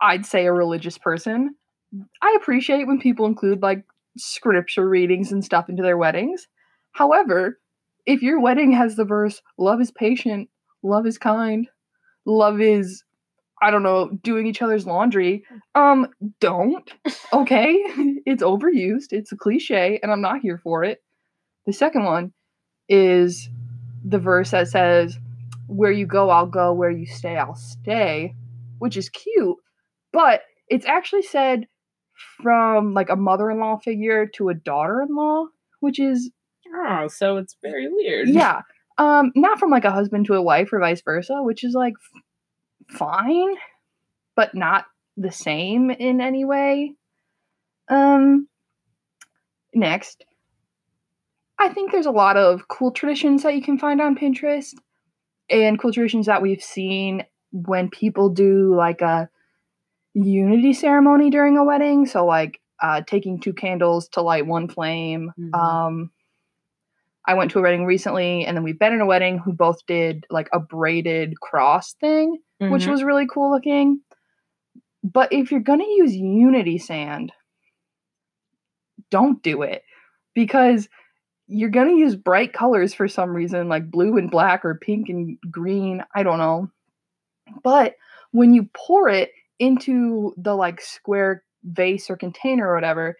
I'd 0.00 0.26
say, 0.26 0.46
a 0.46 0.52
religious 0.52 0.98
person, 0.98 1.54
I 2.22 2.36
appreciate 2.40 2.86
when 2.86 3.00
people 3.00 3.26
include 3.26 3.62
like 3.62 3.84
scripture 4.16 4.88
readings 4.88 5.32
and 5.32 5.44
stuff 5.44 5.68
into 5.68 5.82
their 5.82 5.96
weddings. 5.96 6.46
However, 6.92 7.58
if 8.06 8.22
your 8.22 8.40
wedding 8.40 8.72
has 8.72 8.96
the 8.96 9.04
verse, 9.04 9.40
love 9.58 9.80
is 9.80 9.90
patient, 9.90 10.48
love 10.82 11.06
is 11.06 11.18
kind, 11.18 11.68
love 12.26 12.60
is 12.60 13.04
I 13.62 13.70
don't 13.70 13.84
know, 13.84 14.10
doing 14.24 14.46
each 14.48 14.60
other's 14.60 14.86
laundry. 14.86 15.44
Um, 15.74 16.08
don't. 16.40 16.90
Okay? 17.32 17.72
it's 18.26 18.42
overused. 18.42 19.12
It's 19.12 19.32
a 19.32 19.36
cliche, 19.36 19.98
and 20.02 20.12
I'm 20.12 20.20
not 20.20 20.40
here 20.40 20.60
for 20.62 20.84
it. 20.84 21.02
The 21.64 21.72
second 21.72 22.04
one 22.04 22.34
is 22.90 23.48
the 24.04 24.18
verse 24.18 24.50
that 24.50 24.68
says, 24.68 25.18
Where 25.72 25.92
you 25.92 26.06
go, 26.06 26.30
I'll 26.30 26.46
go. 26.46 26.72
Where 26.72 26.90
you 26.90 27.06
stay, 27.06 27.36
I'll 27.36 27.54
stay, 27.54 28.34
which 28.78 28.96
is 28.96 29.08
cute, 29.08 29.56
but 30.12 30.42
it's 30.68 30.86
actually 30.86 31.22
said 31.22 31.66
from 32.42 32.94
like 32.94 33.10
a 33.10 33.16
mother 33.16 33.50
in 33.50 33.58
law 33.58 33.78
figure 33.78 34.26
to 34.34 34.48
a 34.48 34.54
daughter 34.54 35.02
in 35.02 35.14
law, 35.14 35.46
which 35.80 35.98
is 35.98 36.30
oh, 36.74 37.08
so 37.08 37.36
it's 37.36 37.56
very 37.62 37.88
weird. 37.88 38.28
yeah. 38.28 38.62
Um, 38.98 39.32
not 39.34 39.58
from 39.58 39.70
like 39.70 39.84
a 39.84 39.90
husband 39.90 40.26
to 40.26 40.34
a 40.34 40.42
wife 40.42 40.72
or 40.72 40.78
vice 40.78 41.02
versa, 41.02 41.42
which 41.42 41.64
is 41.64 41.74
like 41.74 41.94
f- 41.94 42.96
fine, 42.96 43.54
but 44.36 44.54
not 44.54 44.84
the 45.16 45.30
same 45.30 45.90
in 45.90 46.20
any 46.20 46.44
way. 46.44 46.94
Um, 47.88 48.48
next, 49.74 50.24
I 51.58 51.70
think 51.70 51.90
there's 51.90 52.06
a 52.06 52.10
lot 52.10 52.36
of 52.36 52.68
cool 52.68 52.90
traditions 52.90 53.42
that 53.42 53.54
you 53.54 53.62
can 53.62 53.78
find 53.78 54.00
on 54.00 54.16
Pinterest 54.16 54.74
and 55.50 55.78
cool 55.78 55.92
traditions 55.92 56.26
that 56.26 56.42
we've 56.42 56.62
seen 56.62 57.24
when 57.52 57.90
people 57.90 58.28
do 58.30 58.74
like 58.74 59.00
a 59.02 59.28
unity 60.14 60.72
ceremony 60.72 61.30
during 61.30 61.56
a 61.56 61.64
wedding. 61.64 62.06
So, 62.06 62.24
like, 62.26 62.60
uh, 62.82 63.02
taking 63.06 63.40
two 63.40 63.52
candles 63.52 64.08
to 64.10 64.22
light 64.22 64.46
one 64.46 64.68
flame. 64.68 65.32
Mhm. 65.38 65.54
Um, 65.54 66.10
I 67.26 67.34
went 67.34 67.52
to 67.52 67.60
a 67.60 67.62
wedding 67.62 67.84
recently, 67.84 68.44
and 68.44 68.56
then 68.56 68.64
we've 68.64 68.78
been 68.78 68.92
in 68.92 69.00
a 69.00 69.06
wedding 69.06 69.38
who 69.38 69.52
both 69.52 69.84
did 69.86 70.26
like 70.30 70.48
a 70.52 70.58
braided 70.58 71.38
cross 71.40 71.94
thing, 71.94 72.38
which 72.58 72.84
Mhm. 72.86 72.90
was 72.90 73.04
really 73.04 73.26
cool 73.26 73.50
looking. 73.52 74.00
But 75.04 75.32
if 75.32 75.50
you're 75.50 75.60
gonna 75.60 75.84
use 75.86 76.14
Unity 76.16 76.78
sand, 76.78 77.32
don't 79.10 79.42
do 79.42 79.62
it 79.62 79.84
because 80.34 80.88
you're 81.52 81.70
gonna 81.70 81.96
use 81.96 82.16
bright 82.16 82.52
colors 82.52 82.94
for 82.94 83.08
some 83.08 83.30
reason, 83.30 83.68
like 83.68 83.90
blue 83.90 84.16
and 84.16 84.30
black 84.30 84.64
or 84.64 84.74
pink 84.74 85.08
and 85.08 85.36
green. 85.50 86.02
I 86.14 86.22
don't 86.22 86.38
know. 86.38 86.70
But 87.62 87.96
when 88.30 88.54
you 88.54 88.68
pour 88.74 89.08
it 89.08 89.30
into 89.58 90.34
the 90.36 90.54
like 90.54 90.80
square 90.80 91.44
vase 91.64 92.08
or 92.10 92.16
container 92.16 92.68
or 92.68 92.74
whatever, 92.74 93.16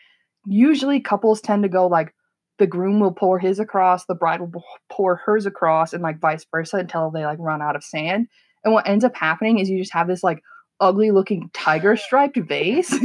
usually 0.46 1.00
couples 1.00 1.40
tend 1.40 1.62
to 1.62 1.68
go 1.68 1.86
like 1.86 2.14
the 2.58 2.66
groom 2.66 3.00
will 3.00 3.12
pour 3.12 3.38
his 3.38 3.58
across, 3.58 4.06
the 4.06 4.14
bride 4.14 4.40
will 4.40 4.64
pour 4.90 5.16
hers 5.16 5.46
across, 5.46 5.92
and 5.92 6.02
like 6.02 6.20
vice 6.20 6.46
versa 6.50 6.78
until 6.78 7.10
they 7.10 7.24
like 7.24 7.38
run 7.38 7.62
out 7.62 7.76
of 7.76 7.84
sand. 7.84 8.28
And 8.64 8.72
what 8.72 8.88
ends 8.88 9.04
up 9.04 9.16
happening 9.16 9.58
is 9.58 9.68
you 9.68 9.78
just 9.78 9.92
have 9.92 10.08
this 10.08 10.22
like 10.22 10.42
ugly 10.80 11.10
looking 11.10 11.50
tiger 11.52 11.96
striped 11.96 12.38
vase. 12.38 12.96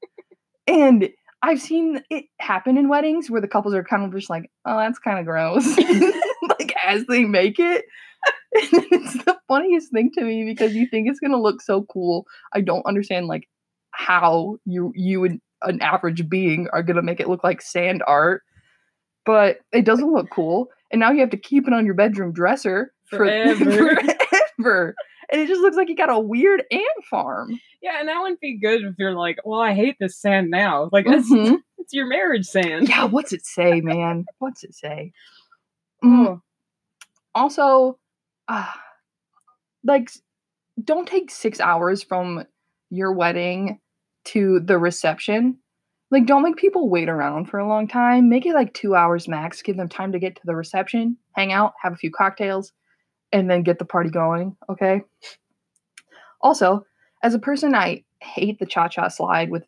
and 0.66 1.10
I've 1.42 1.60
seen 1.60 2.02
it 2.10 2.26
happen 2.38 2.76
in 2.76 2.88
weddings 2.88 3.30
where 3.30 3.40
the 3.40 3.48
couples 3.48 3.74
are 3.74 3.84
kind 3.84 4.04
of 4.04 4.12
just 4.12 4.28
like, 4.30 4.50
oh, 4.66 4.76
that's 4.78 4.98
kind 4.98 5.18
of 5.18 5.24
gross. 5.24 5.66
like 6.58 6.74
as 6.84 7.06
they 7.06 7.24
make 7.24 7.58
it. 7.58 7.84
it's 8.52 9.24
the 9.24 9.38
funniest 9.48 9.90
thing 9.92 10.10
to 10.12 10.22
me 10.22 10.44
because 10.44 10.74
you 10.74 10.86
think 10.86 11.08
it's 11.08 11.20
gonna 11.20 11.40
look 11.40 11.62
so 11.62 11.84
cool. 11.84 12.26
I 12.52 12.60
don't 12.60 12.84
understand 12.84 13.26
like 13.26 13.48
how 13.92 14.58
you 14.66 14.92
you 14.94 15.24
and 15.24 15.40
an 15.62 15.80
average 15.80 16.28
being 16.28 16.68
are 16.72 16.82
gonna 16.82 17.02
make 17.02 17.20
it 17.20 17.28
look 17.28 17.42
like 17.44 17.62
sand 17.62 18.02
art, 18.06 18.42
but 19.24 19.58
it 19.72 19.84
doesn't 19.86 20.12
look 20.12 20.28
cool. 20.30 20.68
And 20.90 21.00
now 21.00 21.10
you 21.12 21.20
have 21.20 21.30
to 21.30 21.36
keep 21.38 21.66
it 21.66 21.72
on 21.72 21.86
your 21.86 21.94
bedroom 21.94 22.32
dresser 22.32 22.92
for- 23.06 23.18
Forever. 23.18 23.96
forever. 24.58 24.94
And 25.32 25.40
it 25.40 25.48
just 25.48 25.60
looks 25.60 25.76
like 25.76 25.88
you 25.88 25.96
got 25.96 26.10
a 26.10 26.18
weird 26.18 26.62
ant 26.70 27.04
farm. 27.08 27.58
Yeah, 27.82 27.98
and 28.00 28.08
that 28.08 28.20
wouldn't 28.20 28.40
be 28.40 28.58
good 28.58 28.82
if 28.82 28.94
you're 28.98 29.14
like, 29.14 29.38
well, 29.44 29.60
I 29.60 29.74
hate 29.74 29.96
this 30.00 30.16
sand 30.20 30.50
now. 30.50 30.88
Like, 30.92 31.06
it's, 31.08 31.30
Mhm. 31.30 31.58
it's 31.78 31.92
your 31.94 32.06
marriage 32.06 32.46
sand. 32.46 32.88
Yeah, 32.88 33.04
what's 33.04 33.32
it 33.32 33.46
say, 33.46 33.80
man? 33.80 34.24
What's 34.38 34.64
it 34.64 34.74
say? 34.74 35.12
Mm, 36.04 36.26
Oh, 36.26 36.40
also 37.34 37.98
uh, 38.48 38.66
like 39.84 40.10
don't 40.82 41.06
take 41.06 41.30
six 41.30 41.60
hours 41.60 42.02
from 42.02 42.44
your 42.90 43.12
wedding 43.12 43.78
to 44.24 44.60
the 44.60 44.78
reception 44.78 45.58
like 46.10 46.24
don't 46.26 46.42
make 46.42 46.56
people 46.56 46.88
wait 46.88 47.08
around 47.10 47.46
for 47.50 47.58
a 47.58 47.68
long 47.68 47.86
time 47.86 48.28
make 48.30 48.46
it 48.46 48.54
like 48.54 48.72
two 48.72 48.94
hours 48.94 49.28
max 49.28 49.60
give 49.62 49.76
them 49.76 49.88
time 49.90 50.12
to 50.12 50.18
get 50.18 50.36
to 50.36 50.42
the 50.46 50.54
reception 50.56 51.16
hang 51.36 51.52
out 51.52 51.74
have 51.82 51.92
a 51.92 51.96
few 51.96 52.10
cocktails 52.10 52.72
and 53.32 53.50
then 53.50 53.62
get 53.62 53.78
the 53.78 53.84
party 53.84 54.10
going 54.10 54.56
okay 54.68 55.02
also 56.40 56.84
as 57.22 57.34
a 57.34 57.38
person 57.38 57.74
i 57.74 58.02
hate 58.20 58.58
the 58.58 58.66
cha-cha 58.66 59.08
slide 59.08 59.50
with 59.50 59.64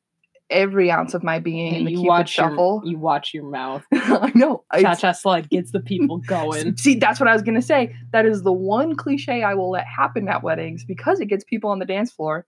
every 0.53 0.91
ounce 0.91 1.15
of 1.15 1.23
my 1.23 1.39
being 1.39 1.75
in 1.75 1.85
the 1.85 1.91
you 1.93 1.97
cupid 1.97 2.09
watch 2.09 2.31
shuffle 2.31 2.83
Your, 2.85 2.93
you 2.93 2.99
watch 2.99 3.35
your 3.35 3.45
mouth. 3.45 3.85
i 3.93 4.31
know 4.35 4.65
Cha 4.79 4.95
cha 4.95 5.13
slide 5.13 5.49
gets 5.49 5.73
the 5.73 5.81
people 5.81 6.19
going. 6.27 6.77
See, 6.77 6.97
that's 6.97 7.19
what 7.19 7.29
I 7.29 7.33
was 7.33 7.43
gonna 7.43 7.63
say. 7.63 7.97
That 8.13 8.27
is 8.27 8.43
the 8.43 8.53
one 8.53 8.95
cliche 8.95 9.43
I 9.43 9.55
will 9.55 9.71
let 9.71 9.87
happen 9.87 10.29
at 10.29 10.43
weddings 10.43 10.85
because 10.85 11.21
it 11.21 11.27
gets 11.27 11.43
people 11.45 11.71
on 11.71 11.79
the 11.79 11.87
dance 11.87 12.13
floor. 12.13 12.47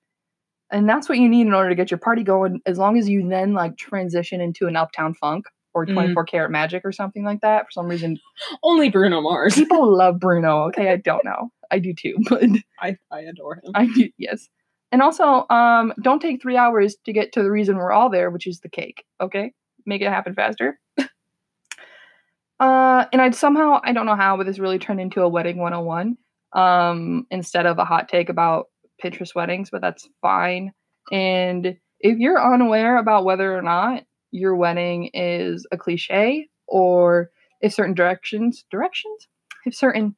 And 0.70 0.88
that's 0.88 1.08
what 1.08 1.18
you 1.18 1.28
need 1.28 1.46
in 1.46 1.54
order 1.54 1.68
to 1.68 1.74
get 1.74 1.90
your 1.90 1.98
party 1.98 2.22
going, 2.22 2.60
as 2.66 2.78
long 2.78 2.98
as 2.98 3.08
you 3.08 3.26
then 3.28 3.54
like 3.54 3.76
transition 3.76 4.40
into 4.40 4.66
an 4.66 4.76
uptown 4.76 5.14
funk 5.14 5.46
or 5.74 5.84
Mhm. 5.86 5.94
24 5.94 6.24
karat 6.24 6.50
magic 6.50 6.84
or 6.84 6.92
something 6.92 7.24
like 7.24 7.40
that. 7.40 7.66
For 7.66 7.70
some 7.72 7.86
reason, 7.88 8.18
Only 8.62 8.90
Bruno 8.90 9.20
Mars. 9.20 9.54
people 9.54 9.94
love 9.96 10.18
Bruno. 10.20 10.64
Okay, 10.68 10.90
I 10.90 10.96
don't 10.96 11.24
know. 11.24 11.50
I 11.70 11.78
do 11.80 11.92
too, 11.94 12.14
but 12.28 12.44
I, 12.80 12.96
I 13.10 13.20
adore 13.20 13.56
him. 13.56 13.72
I 13.74 13.86
do 13.86 14.08
yes. 14.18 14.48
And 14.92 15.02
also, 15.02 15.44
um, 15.50 15.92
don't 16.02 16.20
take 16.22 16.40
three 16.40 16.56
hours 16.56 16.96
to 17.04 17.12
get 17.12 17.32
to 17.32 17.42
the 17.42 17.50
reason 17.50 17.76
we're 17.76 17.90
all 17.92 18.08
there, 18.10 18.30
which 18.30 18.46
is 18.46 18.60
the 18.60 18.68
cake. 18.68 19.04
Okay, 19.20 19.52
make 19.86 20.02
it 20.02 20.08
happen 20.08 20.34
faster. 20.34 20.78
uh, 22.60 23.04
and 23.12 23.20
I'd 23.20 23.34
somehow 23.34 23.80
I 23.82 23.92
don't 23.92 24.06
know 24.06 24.14
how, 24.16 24.36
but 24.36 24.46
this 24.46 24.58
really 24.58 24.78
turned 24.78 25.00
into 25.00 25.22
a 25.22 25.28
wedding 25.28 25.56
101 25.58 26.16
um, 26.52 27.26
instead 27.30 27.66
of 27.66 27.78
a 27.78 27.84
hot 27.84 28.08
take 28.08 28.28
about 28.28 28.66
Pinterest 29.02 29.34
weddings, 29.34 29.70
but 29.70 29.80
that's 29.80 30.08
fine. 30.22 30.72
And 31.10 31.76
if 32.00 32.18
you're 32.18 32.40
unaware 32.54 32.96
about 32.98 33.24
whether 33.24 33.56
or 33.56 33.62
not 33.62 34.04
your 34.34 34.56
wedding 34.56 35.10
is 35.14 35.64
a 35.70 35.76
cliche 35.76 36.48
or 36.66 37.30
if 37.60 37.72
certain 37.72 37.94
directions 37.94 38.64
directions? 38.70 39.28
If 39.64 39.74
certain 39.74 40.16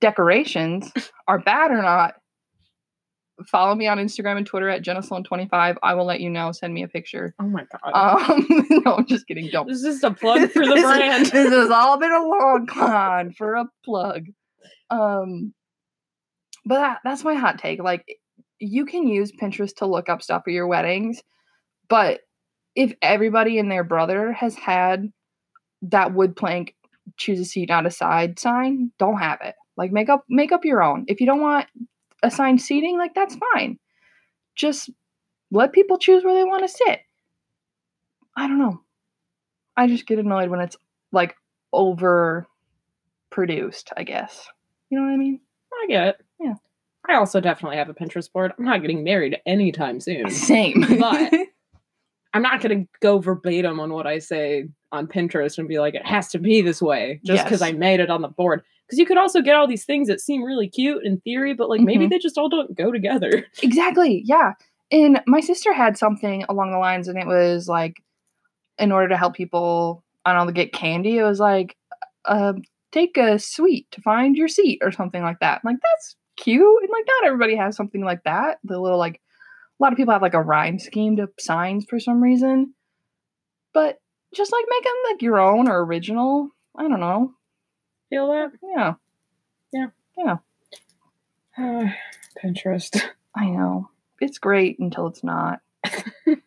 decorations 0.00 0.92
are 1.28 1.40
bad 1.40 1.70
or 1.70 1.82
not 1.82 2.14
follow 3.48 3.74
me 3.74 3.88
on 3.88 3.98
instagram 3.98 4.36
and 4.36 4.46
twitter 4.46 4.68
at 4.68 4.82
jennaslone25 4.82 5.76
i 5.82 5.92
will 5.92 6.04
let 6.04 6.20
you 6.20 6.30
know. 6.30 6.52
Send 6.52 6.72
me 6.72 6.84
a 6.84 6.88
picture. 6.88 7.34
Oh 7.40 7.48
my 7.48 7.66
god. 7.82 8.30
um 8.30 8.46
no 8.70 8.94
i'm 8.94 9.06
just 9.06 9.26
kidding. 9.26 9.50
Don't. 9.50 9.66
This 9.66 9.78
is 9.78 10.00
just 10.00 10.04
a 10.04 10.12
plug 10.12 10.48
for 10.52 10.64
the 10.64 10.74
brand. 10.74 11.26
this 11.26 11.52
has 11.52 11.70
all 11.70 11.98
been 11.98 12.12
a 12.12 12.22
long 12.22 12.66
con 12.68 13.32
for 13.32 13.56
a 13.56 13.66
plug. 13.84 14.26
Um 14.90 15.52
but 16.64 16.76
that, 16.76 16.98
that's 17.04 17.24
my 17.24 17.34
hot 17.34 17.58
take. 17.58 17.82
Like 17.82 18.06
you 18.60 18.86
can 18.86 19.08
use 19.08 19.32
pinterest 19.32 19.76
to 19.78 19.86
look 19.86 20.08
up 20.08 20.22
stuff 20.22 20.44
for 20.44 20.50
your 20.50 20.68
weddings 20.68 21.20
but 21.88 22.20
if 22.74 22.92
everybody 23.02 23.58
and 23.58 23.70
their 23.70 23.84
brother 23.84 24.32
has 24.32 24.54
had 24.56 25.12
that 25.82 26.14
wood 26.14 26.34
plank 26.36 26.74
choose 27.16 27.38
a 27.40 27.44
seat 27.44 27.68
not 27.68 27.86
a 27.86 27.90
side 27.90 28.38
sign 28.38 28.90
don't 28.98 29.18
have 29.18 29.38
it 29.42 29.54
like 29.76 29.92
make 29.92 30.08
up 30.08 30.24
make 30.28 30.52
up 30.52 30.64
your 30.64 30.82
own 30.82 31.04
if 31.08 31.20
you 31.20 31.26
don't 31.26 31.42
want 31.42 31.66
assigned 32.22 32.60
seating 32.60 32.96
like 32.96 33.14
that's 33.14 33.36
fine 33.52 33.78
just 34.56 34.90
let 35.50 35.72
people 35.72 35.98
choose 35.98 36.24
where 36.24 36.34
they 36.34 36.44
want 36.44 36.62
to 36.62 36.68
sit 36.68 37.00
i 38.36 38.46
don't 38.48 38.58
know 38.58 38.80
i 39.76 39.86
just 39.86 40.06
get 40.06 40.18
annoyed 40.18 40.48
when 40.48 40.60
it's 40.60 40.76
like 41.12 41.34
over 41.72 42.46
produced 43.30 43.92
i 43.96 44.02
guess 44.02 44.46
you 44.88 44.98
know 44.98 45.04
what 45.04 45.12
i 45.12 45.16
mean 45.16 45.40
I 45.82 45.86
get 45.88 46.06
it. 46.06 46.16
Yeah. 46.40 46.54
I 47.08 47.16
also 47.16 47.40
definitely 47.40 47.76
have 47.78 47.88
a 47.88 47.94
Pinterest 47.94 48.32
board. 48.32 48.52
I'm 48.58 48.64
not 48.64 48.80
getting 48.80 49.04
married 49.04 49.36
anytime 49.44 50.00
soon. 50.00 50.30
same 50.30 50.84
But- 50.98 51.32
I'm 52.34 52.42
not 52.42 52.60
going 52.60 52.80
to 52.82 52.88
go 53.00 53.18
verbatim 53.18 53.80
on 53.80 53.92
what 53.92 54.06
I 54.06 54.18
say 54.18 54.68
on 54.92 55.06
Pinterest 55.06 55.56
and 55.56 55.66
be 55.68 55.78
like, 55.78 55.94
it 55.94 56.04
has 56.06 56.28
to 56.32 56.38
be 56.38 56.60
this 56.60 56.82
way 56.82 57.20
just 57.24 57.44
because 57.44 57.60
Yes. 57.60 57.68
I 57.68 57.72
made 57.72 58.00
it 58.00 58.10
on 58.10 58.22
the 58.22 58.28
board. 58.28 58.62
Because 58.86 58.98
you 58.98 59.06
could 59.06 59.16
also 59.16 59.40
get 59.40 59.56
all 59.56 59.66
these 59.66 59.84
things 59.86 60.08
that 60.08 60.20
seem 60.20 60.42
really 60.42 60.68
cute 60.68 61.04
in 61.04 61.18
theory, 61.20 61.54
but 61.54 61.70
like 61.70 61.80
maybe 61.80 62.06
Mhm. 62.06 62.10
they 62.10 62.18
just 62.18 62.36
all 62.36 62.48
don't 62.50 62.76
go 62.76 62.92
together. 62.92 63.46
Exactly. 63.62 64.22
Yeah. 64.26 64.52
And 64.92 65.20
my 65.26 65.40
sister 65.40 65.72
had 65.72 65.96
something 65.96 66.44
along 66.48 66.70
the 66.72 66.78
lines, 66.78 67.08
and 67.08 67.18
it 67.18 67.26
was 67.26 67.66
like, 67.68 68.02
in 68.78 68.92
order 68.92 69.08
to 69.08 69.16
help 69.16 69.34
people, 69.34 70.04
I 70.26 70.32
don't 70.34 70.46
know, 70.46 70.52
get 70.52 70.72
candy, 70.72 71.16
it 71.18 71.22
was 71.22 71.40
like, 71.40 71.76
uh, 72.26 72.52
take 72.92 73.16
a 73.16 73.38
sweet 73.38 73.90
to 73.92 74.00
find 74.02 74.36
your 74.36 74.48
seat 74.48 74.80
or 74.82 74.92
something 74.92 75.22
like 75.22 75.38
that. 75.40 75.60
I'm 75.64 75.72
like, 75.72 75.80
that's 75.82 76.16
cute. 76.36 76.82
And 76.82 76.90
like, 76.90 77.04
not 77.06 77.26
everybody 77.26 77.56
has 77.56 77.76
something 77.76 78.04
like 78.04 78.22
that. 78.24 78.58
The 78.64 78.78
little, 78.80 78.98
like, 78.98 79.20
a 79.78 79.82
lot 79.82 79.92
of 79.92 79.96
people 79.96 80.12
have 80.12 80.22
like 80.22 80.34
a 80.34 80.42
rhyme 80.42 80.78
scheme 80.78 81.16
to 81.16 81.28
signs 81.38 81.84
for 81.88 81.98
some 81.98 82.22
reason. 82.22 82.74
But 83.72 84.00
just 84.34 84.52
like 84.52 84.64
make 84.68 84.84
them 84.84 84.92
like 85.10 85.22
your 85.22 85.38
own 85.38 85.68
or 85.68 85.84
original. 85.84 86.50
I 86.76 86.88
don't 86.88 87.00
know. 87.00 87.32
Feel 88.10 88.28
that? 88.28 88.52
Yeah. 88.62 88.94
Yeah. 89.72 89.86
Yeah. 90.16 90.36
Uh, 91.56 91.92
Pinterest. 92.42 93.00
I 93.36 93.46
know. 93.46 93.90
It's 94.20 94.38
great 94.38 94.78
until 94.78 95.08
it's 95.08 95.24
not. 95.24 95.60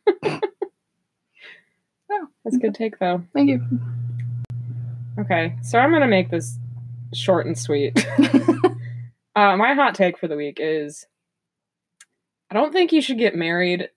Oh, 2.09 2.27
that's 2.43 2.55
a 2.55 2.59
good 2.59 2.75
take 2.75 2.99
though. 2.99 3.23
Thank 3.33 3.49
you. 3.49 3.61
Okay, 5.19 5.55
so 5.61 5.77
I'm 5.77 5.91
gonna 5.91 6.07
make 6.07 6.29
this 6.29 6.57
short 7.13 7.45
and 7.45 7.57
sweet. 7.57 8.05
uh, 9.35 9.57
my 9.57 9.73
hot 9.73 9.95
take 9.95 10.17
for 10.17 10.27
the 10.27 10.35
week 10.35 10.57
is 10.61 11.05
I 12.49 12.53
don't 12.53 12.71
think 12.71 12.91
you 12.91 13.01
should 13.01 13.17
get 13.17 13.35
married 13.35 13.89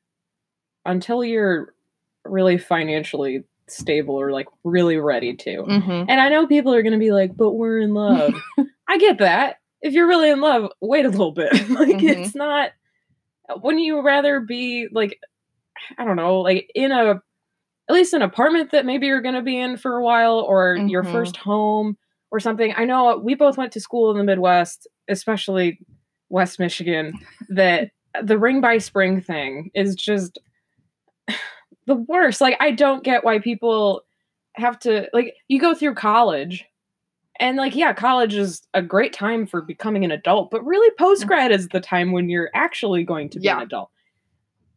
until 0.85 1.23
you're 1.25 1.75
really 2.25 2.59
financially 2.59 3.45
stable 3.69 4.17
or 4.17 4.31
like 4.33 4.47
really 4.65 4.97
ready 4.97 5.35
to. 5.35 5.63
hmm 5.63 5.91
And 6.09 6.21
I 6.21 6.29
know 6.29 6.47
people 6.47 6.75
are 6.75 6.83
gonna 6.83 6.99
be 6.99 7.13
like, 7.13 7.37
but 7.37 7.53
we're 7.53 7.79
in 7.79 7.95
love. 7.95 8.35
I 8.89 8.99
get 8.99 9.19
that. 9.19 9.57
If 9.83 9.95
you're 9.95 10.09
really 10.09 10.31
in 10.31 10.41
love, 10.41 10.71
wait 10.81 11.07
a 11.07 11.11
little 11.11 11.33
bit. 11.33 11.53
like 11.71 11.89
Mhm. 11.99 12.03
it's 12.05 12.35
not 12.35 12.71
wouldn't 13.63 13.83
you 13.85 14.01
rather 14.03 14.41
be 14.41 14.89
like 14.93 15.19
I 15.99 16.05
don't 16.05 16.17
know, 16.17 16.41
like 16.41 16.71
in 16.75 16.93
a 16.93 17.21
at 17.89 17.95
least 17.95 18.13
an 18.15 18.23
apartment 18.23 18.71
that 18.73 18.87
maybe 18.87 19.07
you're 19.07 19.23
gonna 19.23 19.43
be 19.43 19.59
in 19.59 19.77
for 19.77 19.97
a 19.97 20.03
while 20.03 20.41
or 20.41 20.77
your 20.77 21.03
Mhm. 21.05 21.13
first 21.13 21.37
home 21.37 21.97
or 22.31 22.39
something. 22.41 22.73
I 22.77 22.85
know 22.85 23.19
we 23.19 23.35
both 23.35 23.57
went 23.57 23.73
to 23.73 23.81
school 23.81 24.11
in 24.11 24.19
the 24.19 24.25
Midwest, 24.25 24.87
especially 25.09 25.81
West 26.29 26.59
Michigan, 26.61 27.15
that 27.49 27.91
the 28.23 28.39
ring 28.39 28.61
by 28.61 28.79
spring 28.79 29.21
thing 29.21 29.71
is 29.75 29.95
just 29.95 30.39
the 31.87 31.95
worst. 31.95 32.41
Like 32.41 32.57
I 32.61 32.71
don't 32.71 33.05
get 33.05 33.25
why 33.25 33.39
people 33.39 34.03
have 34.55 34.79
to 34.81 35.09
like 35.13 35.35
you 35.49 35.61
go 35.61 35.75
through 35.75 35.95
college 35.95 36.65
and 37.39 37.57
like 37.57 37.75
yeah, 37.75 37.93
college 37.93 38.35
is 38.35 38.63
a 38.75 38.83
great 38.83 39.13
time 39.13 39.47
for 39.47 39.63
becoming 39.63 40.05
an 40.05 40.11
adult, 40.11 40.51
but 40.51 40.65
really 40.65 40.91
post 40.99 41.27
grad 41.27 41.53
is 41.53 41.69
the 41.69 41.81
time 41.81 42.13
when 42.13 42.29
you're 42.29 42.51
actually 42.55 43.05
going 43.05 43.29
to 43.31 43.39
be 43.39 43.47
Yeah. 43.47 43.57
an 43.59 43.63
adult. 43.63 43.91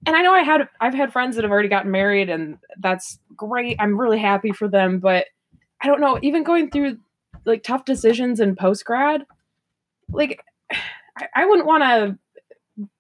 And 0.06 0.16
I 0.16 0.22
know 0.22 0.34
I 0.34 0.44
had 0.44 0.68
I've 0.82 0.94
had 0.94 1.12
friends 1.12 1.36
that 1.36 1.44
have 1.44 1.52
already 1.52 1.70
gotten 1.70 1.92
married 1.92 2.30
and 2.30 2.58
that's 2.80 3.20
great. 3.36 3.78
I'm 3.80 4.00
really 4.00 4.20
happy 4.20 4.52
for 4.52 4.68
them, 4.68 5.00
but 5.00 5.26
I 5.82 5.88
don't 5.88 6.00
know, 6.02 6.20
even 6.22 6.44
going 6.44 6.70
through 6.70 6.98
like 7.46 7.64
tough 7.64 7.84
decisions 7.84 8.40
in 8.40 8.56
post 8.56 8.86
grad, 8.86 9.26
like 10.10 10.42
I, 11.18 11.28
I 11.36 11.46
wouldn't 11.46 11.68
want 11.68 11.84
to 11.84 12.18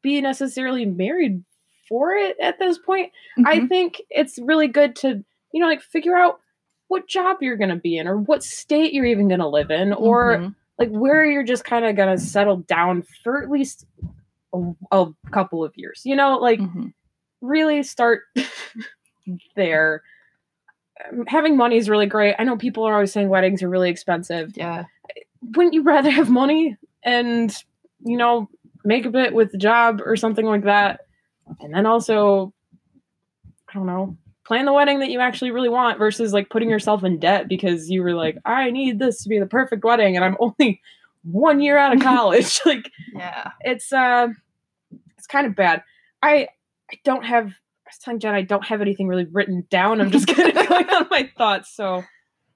be 0.01 0.21
necessarily 0.21 0.85
married 0.85 1.43
for 1.89 2.13
it 2.13 2.37
at 2.41 2.59
this 2.59 2.77
point. 2.77 3.11
I 3.45 3.59
Mhm. 3.59 3.69
think 3.69 4.01
it's 4.09 4.37
really 4.39 4.67
good 4.67 4.95
to, 4.97 5.23
you 5.51 5.59
know, 5.59 5.67
like 5.67 5.81
figure 5.81 6.15
out 6.15 6.39
what 6.87 7.07
job 7.07 7.37
you're 7.41 7.57
going 7.57 7.69
to 7.69 7.75
be 7.75 7.97
in 7.97 8.07
or 8.07 8.17
what 8.17 8.43
state 8.43 8.93
you're 8.93 9.05
even 9.05 9.27
going 9.27 9.39
to 9.39 9.47
live 9.47 9.71
in 9.71 9.93
or 9.93 10.37
Mhm. 10.37 10.55
like 10.79 10.89
where 10.89 11.25
you're 11.25 11.43
just 11.43 11.65
kind 11.65 11.85
of 11.85 11.95
going 11.95 12.15
to 12.15 12.23
settle 12.23 12.57
down 12.57 13.03
for 13.23 13.41
at 13.41 13.49
least 13.49 13.85
a, 14.53 14.73
a 14.91 15.13
couple 15.31 15.63
of 15.63 15.73
years. 15.75 16.01
You 16.05 16.15
know, 16.15 16.37
like 16.37 16.59
Mhm. 16.59 16.93
really 17.41 17.83
start 17.83 18.21
there. 19.55 20.03
Um, 21.11 21.25
Having 21.27 21.57
money 21.57 21.77
is 21.77 21.89
really 21.89 22.05
great. 22.05 22.35
I 22.37 22.43
know 22.43 22.57
people 22.57 22.83
are 22.85 22.93
always 22.93 23.11
saying 23.11 23.29
weddings 23.29 23.63
are 23.63 23.69
really 23.69 23.89
expensive. 23.89 24.55
yeah. 24.55 24.85
Wouldn't 25.41 25.73
you 25.73 25.81
rather 25.83 26.09
have 26.09 26.29
money 26.29 26.77
and, 27.03 27.53
you 28.05 28.17
know, 28.17 28.49
make 28.83 29.05
a 29.05 29.09
bit 29.09 29.33
with 29.33 29.51
the 29.51 29.57
job 29.57 30.01
or 30.05 30.15
something 30.15 30.45
like 30.45 30.63
that? 30.63 31.01
And 31.59 31.73
then 31.73 31.85
also, 31.85 32.53
I 33.69 33.73
don't 33.73 33.85
know, 33.87 34.17
plan 34.45 34.65
the 34.65 34.73
wedding 34.73 34.99
that 34.99 35.09
you 35.09 35.19
actually 35.19 35.51
really 35.51 35.69
want 35.69 35.97
versus 35.99 36.33
like 36.33 36.49
putting 36.49 36.69
yourself 36.69 37.03
in 37.03 37.19
debt 37.19 37.47
because 37.47 37.89
you 37.89 38.03
were 38.03 38.13
like, 38.13 38.37
I 38.45 38.71
need 38.71 38.99
this 38.99 39.23
to 39.23 39.29
be 39.29 39.39
the 39.39 39.45
perfect 39.45 39.83
wedding 39.83 40.15
and 40.15 40.23
I'm 40.25 40.37
only 40.39 40.81
one 41.23 41.61
year 41.61 41.77
out 41.77 41.95
of 41.95 42.01
college. 42.03 42.59
like, 42.65 42.89
Yeah. 43.13 43.51
it's 43.61 43.91
uh 43.91 44.27
it's 45.17 45.27
kind 45.27 45.47
of 45.47 45.55
bad. 45.55 45.83
I 46.21 46.47
I 46.91 46.95
don't 47.03 47.25
have 47.25 47.47
I 47.47 47.89
was 47.89 47.97
telling 48.01 48.19
Jen 48.19 48.33
I 48.35 48.41
don't 48.41 48.65
have 48.65 48.81
anything 48.81 49.07
really 49.07 49.25
written 49.31 49.65
down. 49.69 50.01
I'm 50.01 50.11
just 50.11 50.27
kind 50.27 50.49
of 50.55 50.67
going 50.67 50.89
on 50.89 51.07
my 51.09 51.29
thoughts. 51.37 51.73
So 51.75 52.03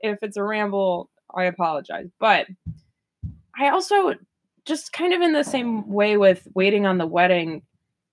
if 0.01 0.19
it's 0.21 0.37
a 0.37 0.43
ramble, 0.43 1.09
I 1.35 1.45
apologize. 1.45 2.07
But 2.19 2.47
I 3.59 3.69
also 3.69 4.13
just 4.67 4.93
kind 4.93 5.13
of 5.13 5.21
in 5.21 5.33
the 5.33 5.43
same 5.43 5.87
way 5.89 6.17
with 6.17 6.47
waiting 6.53 6.85
on 6.85 6.97
the 6.99 7.07
wedding, 7.07 7.63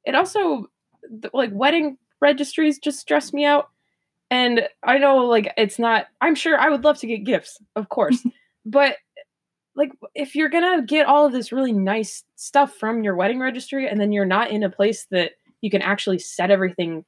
it 0.05 0.15
also 0.15 0.67
like 1.33 1.51
wedding 1.53 1.99
registries 2.21 2.79
just 2.79 2.99
stress 3.01 3.33
me 3.33 3.45
out. 3.45 3.69
And 4.31 4.69
I 4.83 4.99
know 4.99 5.19
like 5.27 5.53
it's 5.57 5.79
not 5.79 6.07
I'm 6.21 6.35
sure 6.35 6.59
I 6.59 6.71
would 6.71 6.85
love 6.85 6.99
to 7.01 7.07
get 7.07 7.25
gifts, 7.25 7.59
of 7.77 7.89
course. 7.91 8.25
but 8.65 8.97
like 9.77 9.91
if 10.15 10.35
you're 10.37 10.49
gonna 10.49 10.83
get 10.83 11.07
all 11.07 11.27
of 11.27 11.33
this 11.33 11.53
really 11.53 11.73
nice 11.73 12.25
stuff 12.37 12.75
from 12.77 13.03
your 13.03 13.17
wedding 13.17 13.41
registry 13.41 13.89
and 13.89 14.01
then 14.01 14.13
you're 14.13 14.25
not 14.25 14.51
in 14.51 14.63
a 14.63 14.71
place 14.71 15.07
that 15.11 15.33
you 15.61 15.71
can 15.71 15.83
actually 15.83 16.19
set 16.19 16.51
everything 16.51 17.05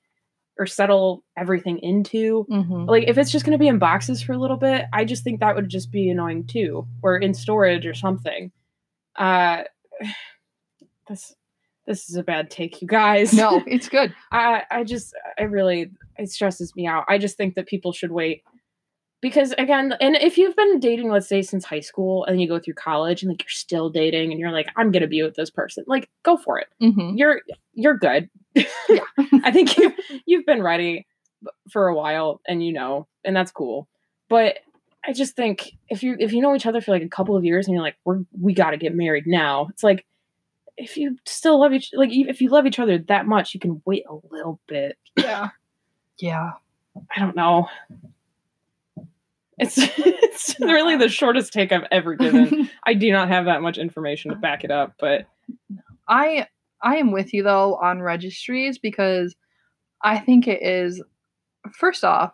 or 0.58 0.66
settle 0.66 1.22
everything 1.36 1.78
into 1.78 2.44
Mhm. 2.50 2.88
like 2.88 3.04
if 3.06 3.18
it's 3.18 3.30
just 3.30 3.44
gonna 3.44 3.58
be 3.58 3.68
in 3.68 3.78
boxes 3.78 4.20
for 4.22 4.32
a 4.32 4.38
little 4.38 4.56
bit 4.56 4.86
i 4.92 5.04
just 5.04 5.22
think 5.22 5.38
that 5.40 5.54
would 5.54 5.68
just 5.68 5.90
be 5.92 6.08
annoying 6.10 6.44
too 6.46 6.86
or 7.02 7.16
in 7.18 7.34
storage 7.34 7.86
or 7.86 7.94
something 7.94 8.50
uh 9.18 9.62
this 11.08 11.34
this 11.86 12.08
is 12.10 12.16
a 12.16 12.22
bad 12.22 12.50
take 12.50 12.82
you 12.82 12.88
guys 12.88 13.32
No, 13.32 13.62
it's 13.66 13.88
good. 13.88 14.14
I 14.32 14.62
I 14.70 14.84
just 14.84 15.14
I 15.38 15.44
really 15.44 15.90
it 16.18 16.30
stresses 16.30 16.74
me 16.74 16.86
out. 16.86 17.04
I 17.08 17.18
just 17.18 17.36
think 17.36 17.54
that 17.54 17.66
people 17.66 17.92
should 17.92 18.10
wait 18.12 18.42
because 19.22 19.52
again, 19.58 19.94
and 20.00 20.14
if 20.16 20.36
you've 20.36 20.56
been 20.56 20.78
dating, 20.78 21.10
let's 21.10 21.28
say 21.28 21.42
since 21.42 21.64
high 21.64 21.80
school, 21.80 22.24
and 22.24 22.40
you 22.40 22.46
go 22.48 22.58
through 22.58 22.74
college 22.74 23.22
and 23.22 23.30
like 23.30 23.42
you're 23.42 23.48
still 23.48 23.88
dating, 23.88 24.30
and 24.30 24.38
you're 24.38 24.52
like, 24.52 24.68
I'm 24.76 24.90
gonna 24.92 25.06
be 25.06 25.22
with 25.22 25.34
this 25.34 25.50
person, 25.50 25.84
like 25.86 26.08
go 26.22 26.36
for 26.36 26.58
it. 26.58 26.68
hmm 26.80 27.16
You're 27.16 27.40
you're 27.72 27.96
good. 27.98 28.28
Yeah. 28.88 29.00
I 29.44 29.50
think 29.50 29.76
you 29.76 29.92
you've 30.26 30.46
been 30.46 30.62
ready 30.62 31.06
for 31.70 31.88
a 31.88 31.94
while, 31.94 32.40
and 32.48 32.64
you 32.64 32.72
know, 32.72 33.06
and 33.24 33.34
that's 33.34 33.52
cool. 33.52 33.88
But 34.28 34.58
I 35.06 35.12
just 35.12 35.36
think 35.36 35.72
if 35.88 36.02
you 36.02 36.16
if 36.18 36.32
you 36.32 36.40
know 36.40 36.54
each 36.54 36.66
other 36.66 36.80
for 36.80 36.90
like 36.90 37.02
a 37.02 37.08
couple 37.08 37.36
of 37.36 37.44
years, 37.44 37.66
and 37.66 37.74
you're 37.74 37.82
like, 37.82 37.96
we're 38.04 38.20
we 38.40 38.54
got 38.54 38.70
to 38.70 38.76
get 38.76 38.94
married 38.94 39.26
now, 39.26 39.68
it's 39.70 39.82
like. 39.82 40.04
If 40.78 40.98
you 40.98 41.16
still 41.24 41.58
love 41.58 41.72
each 41.72 41.88
like 41.94 42.10
if 42.12 42.42
you 42.42 42.50
love 42.50 42.66
each 42.66 42.78
other 42.78 42.98
that 42.98 43.26
much, 43.26 43.54
you 43.54 43.60
can 43.60 43.80
wait 43.86 44.04
a 44.10 44.18
little 44.30 44.60
bit. 44.66 44.98
Yeah. 45.16 45.48
Yeah. 46.18 46.52
I 47.14 47.20
don't 47.20 47.36
know. 47.36 47.68
It's 49.58 49.76
it's 49.78 50.58
really 50.60 50.96
the 50.96 51.08
shortest 51.08 51.52
take 51.52 51.72
I've 51.72 51.86
ever 51.90 52.14
given. 52.14 52.70
I 52.84 52.94
do 52.94 53.10
not 53.10 53.28
have 53.28 53.46
that 53.46 53.62
much 53.62 53.78
information 53.78 54.30
to 54.30 54.36
back 54.36 54.64
it 54.64 54.70
up, 54.70 54.94
but 54.98 55.26
I 56.08 56.46
I 56.82 56.96
am 56.96 57.12
with 57.12 57.32
you 57.32 57.42
though 57.42 57.76
on 57.76 58.02
registries 58.02 58.78
because 58.78 59.34
I 60.02 60.18
think 60.18 60.46
it 60.46 60.62
is 60.62 61.02
first 61.72 62.04
off 62.04 62.32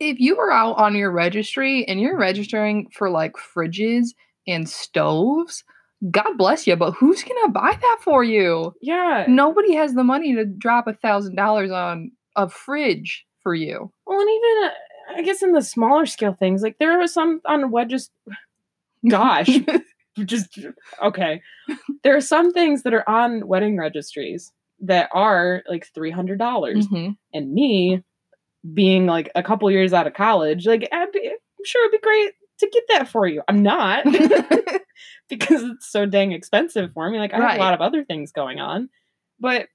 if 0.00 0.18
you 0.20 0.38
are 0.38 0.50
out 0.52 0.74
on 0.78 0.94
your 0.94 1.10
registry 1.10 1.86
and 1.88 2.00
you're 2.00 2.16
registering 2.18 2.88
for 2.92 3.10
like 3.10 3.32
fridges 3.34 4.08
and 4.46 4.68
stoves, 4.68 5.64
God 6.10 6.36
bless 6.38 6.66
you, 6.66 6.76
but 6.76 6.92
who's 6.92 7.22
gonna 7.24 7.48
buy 7.52 7.76
that 7.80 7.98
for 8.02 8.22
you? 8.22 8.72
yeah. 8.80 9.24
Nobody 9.28 9.74
has 9.74 9.94
the 9.94 10.04
money 10.04 10.34
to 10.34 10.44
drop 10.44 10.86
a 10.86 10.94
thousand 10.94 11.34
dollars 11.34 11.70
on 11.70 12.12
a 12.36 12.48
fridge 12.48 13.26
for 13.42 13.54
you. 13.54 13.90
Well, 14.06 14.20
and 14.20 14.30
even 14.30 14.64
uh, 14.64 14.70
I 15.18 15.22
guess 15.22 15.42
in 15.42 15.52
the 15.52 15.62
smaller 15.62 16.06
scale 16.06 16.34
things, 16.38 16.62
like 16.62 16.76
there 16.78 17.00
are 17.00 17.06
some 17.08 17.40
on 17.46 17.70
wedges. 17.70 18.10
Gosh, 19.08 19.48
just 20.24 20.58
okay. 21.02 21.40
There 22.02 22.16
are 22.16 22.20
some 22.20 22.52
things 22.52 22.82
that 22.82 22.94
are 22.94 23.08
on 23.08 23.46
wedding 23.46 23.76
registries 23.78 24.52
that 24.80 25.08
are 25.12 25.62
like 25.68 25.86
three 25.94 26.10
hundred 26.10 26.38
dollars, 26.38 26.86
Mhm. 26.88 27.16
and 27.32 27.52
me 27.52 28.02
being 28.74 29.06
like 29.06 29.30
a 29.34 29.42
couple 29.42 29.70
years 29.70 29.92
out 29.92 30.06
of 30.06 30.14
college, 30.14 30.66
like 30.66 30.88
I'd 30.92 31.12
be, 31.12 31.28
I'm 31.28 31.64
sure 31.64 31.84
it'd 31.88 32.00
be 32.00 32.04
great 32.06 32.32
to 32.60 32.70
get 32.72 32.84
that 32.88 33.08
for 33.08 33.26
you. 33.26 33.42
I'm 33.48 33.62
not. 33.62 34.04
because 35.28 35.62
it's 35.62 35.90
so 35.90 36.06
dang 36.06 36.32
expensive 36.32 36.92
for 36.92 37.08
me. 37.10 37.18
Like 37.18 37.32
I 37.32 37.36
have 37.36 37.56
a 37.56 37.60
lot 37.60 37.74
of 37.74 37.80
other 37.80 38.04
things 38.04 38.32
going 38.32 38.60
on, 38.60 38.88
but 39.38 39.68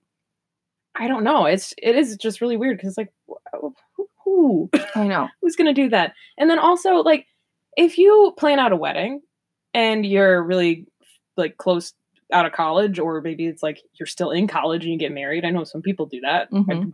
I 0.95 1.07
don't 1.07 1.23
know. 1.23 1.45
It's 1.45 1.73
it 1.77 1.95
is 1.95 2.17
just 2.17 2.41
really 2.41 2.57
weird 2.57 2.77
because 2.77 2.97
like 2.97 3.11
who, 3.53 3.73
who 4.23 4.69
I 4.95 5.07
know. 5.07 5.29
who's 5.41 5.55
gonna 5.55 5.73
do 5.73 5.89
that? 5.89 6.13
And 6.37 6.49
then 6.49 6.59
also 6.59 6.95
like 6.97 7.25
if 7.77 7.97
you 7.97 8.33
plan 8.37 8.59
out 8.59 8.71
a 8.73 8.75
wedding 8.75 9.21
and 9.73 10.05
you're 10.05 10.43
really 10.43 10.85
like 11.37 11.57
close 11.57 11.93
out 12.31 12.45
of 12.45 12.51
college, 12.51 12.99
or 12.99 13.21
maybe 13.21 13.45
it's 13.45 13.63
like 13.63 13.79
you're 13.99 14.07
still 14.07 14.31
in 14.31 14.47
college 14.47 14.83
and 14.83 14.91
you 14.93 14.99
get 14.99 15.11
married. 15.11 15.45
I 15.45 15.51
know 15.51 15.63
some 15.63 15.81
people 15.81 16.05
do 16.07 16.21
that. 16.21 16.47
I, 16.51 16.55
Mhm. 16.55 16.91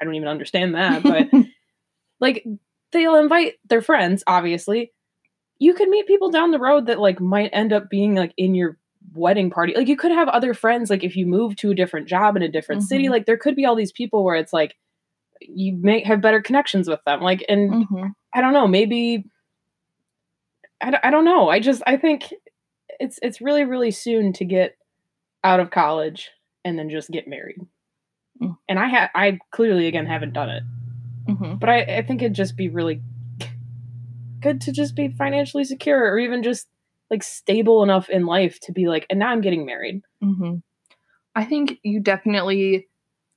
I 0.00 0.04
don't 0.04 0.14
even 0.14 0.28
understand 0.28 0.74
that, 0.74 1.02
but 1.04 1.28
like 2.20 2.44
they'll 2.92 3.16
invite 3.16 3.54
their 3.68 3.82
friends 3.82 4.24
obviously 4.26 4.92
you 5.60 5.74
could 5.74 5.88
meet 5.88 6.06
people 6.08 6.30
down 6.30 6.50
the 6.50 6.58
road 6.58 6.86
that 6.86 6.98
like 6.98 7.20
might 7.20 7.50
end 7.52 7.72
up 7.72 7.88
being 7.88 8.14
like 8.16 8.32
in 8.36 8.54
your 8.54 8.78
wedding 9.14 9.48
party 9.50 9.72
like 9.76 9.86
you 9.88 9.96
could 9.96 10.10
have 10.10 10.28
other 10.28 10.52
friends 10.54 10.90
like 10.90 11.04
if 11.04 11.14
you 11.16 11.24
move 11.26 11.54
to 11.56 11.70
a 11.70 11.74
different 11.74 12.08
job 12.08 12.36
in 12.36 12.42
a 12.42 12.48
different 12.48 12.82
city 12.82 13.06
Mhm. 13.06 13.10
like 13.10 13.26
there 13.26 13.36
could 13.36 13.54
be 13.56 13.64
all 13.64 13.76
these 13.76 13.92
people 13.92 14.24
where 14.24 14.34
it's 14.34 14.52
like 14.52 14.76
you 15.40 15.76
may 15.80 16.02
have 16.04 16.20
better 16.20 16.42
connections 16.42 16.88
with 16.88 17.00
them 17.06 17.20
like 17.20 17.44
and 17.48 17.86
Mhm. 17.86 18.12
i 18.34 18.40
don't 18.40 18.52
know 18.52 18.66
maybe 18.66 19.24
I, 20.82 20.98
I 21.04 21.10
don't 21.10 21.24
know 21.24 21.48
i 21.48 21.60
just 21.60 21.82
i 21.86 21.96
think 21.96 22.32
it's 22.98 23.18
it's 23.22 23.40
really 23.40 23.64
really 23.64 23.90
soon 23.90 24.32
to 24.34 24.44
get 24.44 24.76
out 25.44 25.60
of 25.60 25.70
college 25.70 26.30
and 26.64 26.78
then 26.78 26.90
just 26.90 27.10
get 27.10 27.28
married 27.28 27.58
Mm. 28.42 28.56
and 28.68 28.78
i 28.78 28.86
have 28.88 29.10
i 29.14 29.38
clearly 29.50 29.86
again 29.86 30.06
haven't 30.06 30.32
done 30.32 30.48
it 30.50 30.62
Mhm. 31.28 31.60
but 31.60 31.68
I, 31.68 31.80
I 31.98 32.02
think 32.02 32.22
it'd 32.22 32.34
just 32.34 32.56
be 32.56 32.68
really 32.68 33.02
good 34.40 34.60
to 34.62 34.72
just 34.72 34.94
be 34.96 35.08
financially 35.08 35.64
secure 35.64 35.98
or 36.12 36.18
even 36.18 36.42
just 36.42 36.66
like 37.10 37.22
stable 37.22 37.82
enough 37.82 38.08
in 38.08 38.24
life 38.24 38.58
to 38.60 38.72
be 38.72 38.88
like, 38.88 39.04
and 39.10 39.18
now 39.18 39.28
I'm 39.28 39.40
getting 39.42 39.66
married. 39.66 40.02
hmm 40.22 40.56
I 41.36 41.44
think 41.44 41.78
you 41.84 42.00
definitely, 42.00 42.88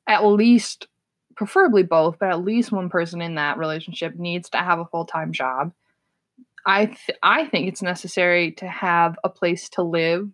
at 0.08 0.26
least, 0.26 0.88
preferably 1.36 1.84
both, 1.84 2.18
but 2.20 2.30
at 2.30 2.44
least 2.44 2.72
one 2.72 2.90
person 2.90 3.22
in 3.22 3.36
that 3.36 3.58
relationship 3.60 4.16
needs 4.16 4.50
to 4.52 4.58
have 4.58 4.80
a 4.80 4.86
full 4.86 5.06
time 5.06 5.32
job. 5.32 5.74
I 6.66 6.86
th- 6.88 7.18
I 7.22 7.46
think 7.46 7.68
it's 7.68 7.82
necessary 7.84 8.54
to 8.54 8.68
have 8.68 9.18
a 9.24 9.30
place 9.30 9.70
to 9.70 9.84
live 9.84 10.30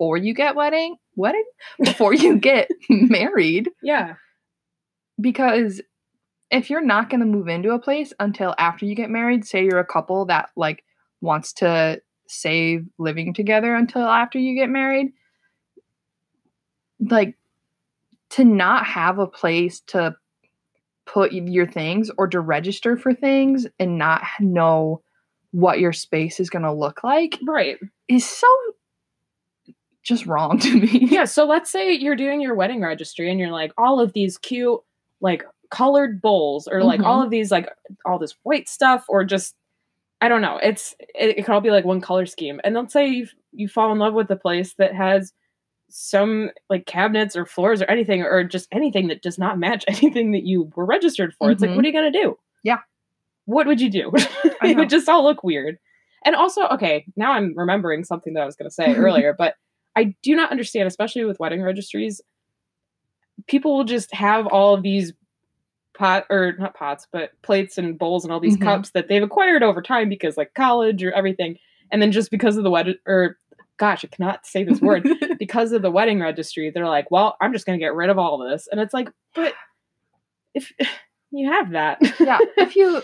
before 0.00 0.16
you 0.16 0.32
get 0.32 0.56
wedding 0.56 0.96
wedding 1.14 1.44
before 1.84 2.14
you 2.14 2.38
get 2.38 2.70
married 2.88 3.68
Yeah. 3.82 4.14
because 5.20 5.82
if 6.50 6.70
you're 6.70 6.80
not 6.80 7.10
going 7.10 7.20
to 7.20 7.26
move 7.26 7.48
into 7.48 7.72
a 7.72 7.78
place 7.78 8.14
until 8.18 8.54
after 8.58 8.86
you 8.86 8.94
get 8.94 9.10
married, 9.10 9.44
say 9.46 9.62
you're 9.62 9.78
a 9.78 9.84
couple 9.84 10.24
that 10.26 10.48
like 10.56 10.82
wants 11.20 11.52
to 11.54 12.00
save 12.26 12.86
living 12.98 13.34
together 13.34 13.74
until 13.74 14.02
after 14.02 14.38
you 14.38 14.54
get 14.56 14.70
married, 14.70 15.12
like 16.98 17.36
to 18.30 18.44
not 18.44 18.86
have 18.86 19.18
a 19.18 19.26
place 19.26 19.80
to 19.88 20.16
put 21.06 21.32
your 21.32 21.66
things 21.68 22.10
or 22.16 22.26
to 22.28 22.40
register 22.40 22.96
for 22.96 23.12
things 23.14 23.66
and 23.78 23.98
not 23.98 24.22
know 24.40 25.02
what 25.50 25.78
your 25.78 25.92
space 25.92 26.40
is 26.40 26.48
going 26.50 26.62
to 26.64 26.72
look 26.72 27.04
like 27.04 27.38
Right. 27.46 27.76
is 28.08 28.26
so 28.26 28.46
just 30.10 30.26
wrong 30.26 30.58
to 30.66 30.80
me. 30.80 31.06
Yeah. 31.10 31.24
So 31.24 31.44
let's 31.46 31.70
say 31.70 31.92
you're 31.92 32.16
doing 32.16 32.40
your 32.42 32.54
wedding 32.54 32.82
registry 32.82 33.30
and 33.30 33.40
you're 33.40 33.50
like, 33.50 33.72
all 33.78 33.98
of 34.00 34.12
these 34.12 34.36
cute, 34.36 34.80
like 35.22 35.44
colored 35.70 36.20
bowls 36.20 36.68
or 36.68 36.82
like 36.84 37.00
Mhm. 37.00 37.06
all 37.06 37.22
of 37.22 37.30
these, 37.30 37.50
like 37.50 37.68
all 38.04 38.18
this 38.18 38.34
white 38.42 38.68
stuff 38.68 39.04
or 39.08 39.24
just, 39.24 39.54
I 40.20 40.28
don't 40.28 40.42
know. 40.42 40.58
It's, 40.62 40.94
it, 41.14 41.38
it 41.38 41.44
could 41.46 41.54
all 41.54 41.60
be 41.62 41.70
like 41.70 41.84
one 41.86 42.00
color 42.02 42.26
scheme. 42.26 42.60
And 42.64 42.74
let's 42.74 42.92
say 42.92 43.06
you 43.08 43.26
you 43.52 43.66
fall 43.68 43.90
in 43.90 43.98
love 43.98 44.14
with 44.14 44.30
a 44.30 44.36
place 44.36 44.74
that 44.74 44.94
has 44.94 45.32
some 45.88 46.50
like 46.68 46.86
cabinets 46.86 47.34
or 47.34 47.44
floors 47.46 47.82
or 47.82 47.86
anything 47.86 48.22
or 48.22 48.44
just 48.44 48.68
anything 48.70 49.08
that 49.08 49.22
does 49.22 49.38
not 49.38 49.58
match 49.58 49.84
anything 49.88 50.32
that 50.32 50.44
you 50.44 50.70
were 50.76 50.84
registered 50.84 51.34
for. 51.34 51.50
It's 51.50 51.60
like, 51.62 51.70
Mhm. 51.70 51.76
what 51.76 51.84
are 51.84 51.88
you 51.88 51.94
going 51.94 52.12
to 52.12 52.22
do? 52.22 52.38
Yeah. 52.62 52.78
what 53.46 53.66
would 53.66 53.80
you 53.80 53.90
do? 53.90 54.12
It 54.62 54.76
would 54.76 54.90
just 54.90 55.08
all 55.08 55.24
look 55.24 55.42
weird. 55.42 55.78
And 56.24 56.36
also, 56.36 56.66
okay, 56.68 57.06
now 57.16 57.32
I'm 57.32 57.54
remembering 57.56 58.04
something 58.04 58.34
that 58.34 58.42
I 58.42 58.46
was 58.46 58.54
going 58.54 58.68
to 58.68 58.74
say 58.74 58.94
earlier, 58.94 59.34
but 59.36 59.54
I 59.96 60.14
do 60.22 60.34
not 60.36 60.50
understand, 60.50 60.86
especially 60.86 61.24
with 61.24 61.40
wedding 61.40 61.62
registries. 61.62 62.20
People 63.46 63.76
will 63.76 63.84
just 63.84 64.12
have 64.14 64.46
all 64.46 64.74
of 64.74 64.82
these 64.82 65.12
pot 65.96 66.24
or 66.30 66.54
not 66.58 66.74
pots, 66.74 67.06
but 67.12 67.30
plates 67.42 67.76
and 67.76 67.98
bowls 67.98 68.24
and 68.24 68.32
all 68.32 68.40
these 68.40 68.56
Mhm. 68.56 68.62
cups 68.62 68.90
that 68.90 69.08
they've 69.08 69.22
acquired 69.22 69.62
over 69.62 69.82
time 69.82 70.08
because 70.08 70.36
like 70.36 70.54
college 70.54 71.02
or 71.02 71.12
everything. 71.12 71.58
And 71.90 72.00
then 72.00 72.12
just 72.12 72.30
because 72.30 72.56
of 72.56 72.64
the 72.64 72.70
wedding 72.70 72.94
or 73.06 73.38
gosh, 73.76 74.04
I 74.04 74.08
cannot 74.08 74.46
say 74.46 74.62
this 74.62 74.80
word 74.80 75.08
because 75.38 75.72
of 75.72 75.80
the 75.82 75.90
wedding 75.90 76.20
registry, 76.20 76.70
they're 76.70 76.86
like, 76.86 77.10
well, 77.10 77.36
I'm 77.40 77.52
just 77.52 77.64
going 77.64 77.78
to 77.78 77.82
get 77.82 77.94
rid 77.94 78.10
of 78.10 78.18
all 78.18 78.36
this. 78.38 78.68
And 78.70 78.78
it's 78.80 78.92
like, 78.92 79.08
but 79.34 79.54
if 80.54 80.70
you 81.30 81.50
have 81.50 81.70
that. 81.70 81.98
yeah, 82.20 82.38
if 82.58 82.76
you 82.76 83.02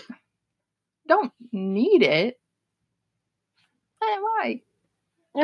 don't 1.09 1.33
need 1.51 2.03
it, 2.03 2.38
why? 3.99 4.61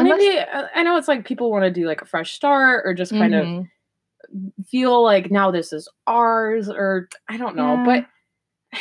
Maybe 0.01 0.39
uh, 0.39 0.67
I 0.75 0.83
know 0.83 0.97
it's 0.97 1.09
like 1.09 1.25
people 1.27 1.51
want 1.51 1.65
to 1.65 1.71
do 1.71 1.87
like 1.87 2.03
a 2.03 2.07
fresh 2.07 2.33
start 2.33 2.83
or 2.87 2.95
just 2.95 3.13
kind 3.13 3.35
of 3.35 3.47
Mhm. 3.47 3.69
feel 4.69 5.03
like 5.03 5.31
now 5.31 5.51
this 5.51 5.73
is 5.73 5.89
ours 6.07 6.69
or 6.69 7.09
I 7.29 7.37
don't 7.37 7.57
know, 7.57 7.83
but 7.85 8.07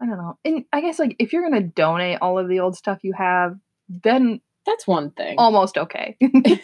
I 0.00 0.06
don't 0.06 0.18
know. 0.18 0.38
And 0.44 0.64
I 0.72 0.80
guess 0.80 0.98
like 0.98 1.16
if 1.18 1.32
you're 1.32 1.42
gonna 1.48 1.62
donate 1.62 2.18
all 2.20 2.38
of 2.38 2.48
the 2.48 2.60
old 2.60 2.76
stuff 2.76 2.98
you 3.02 3.12
have, 3.14 3.56
then 3.88 4.40
that's 4.66 4.86
one 4.86 5.10
thing. 5.12 5.36
almost 5.38 5.78
okay. 5.78 6.16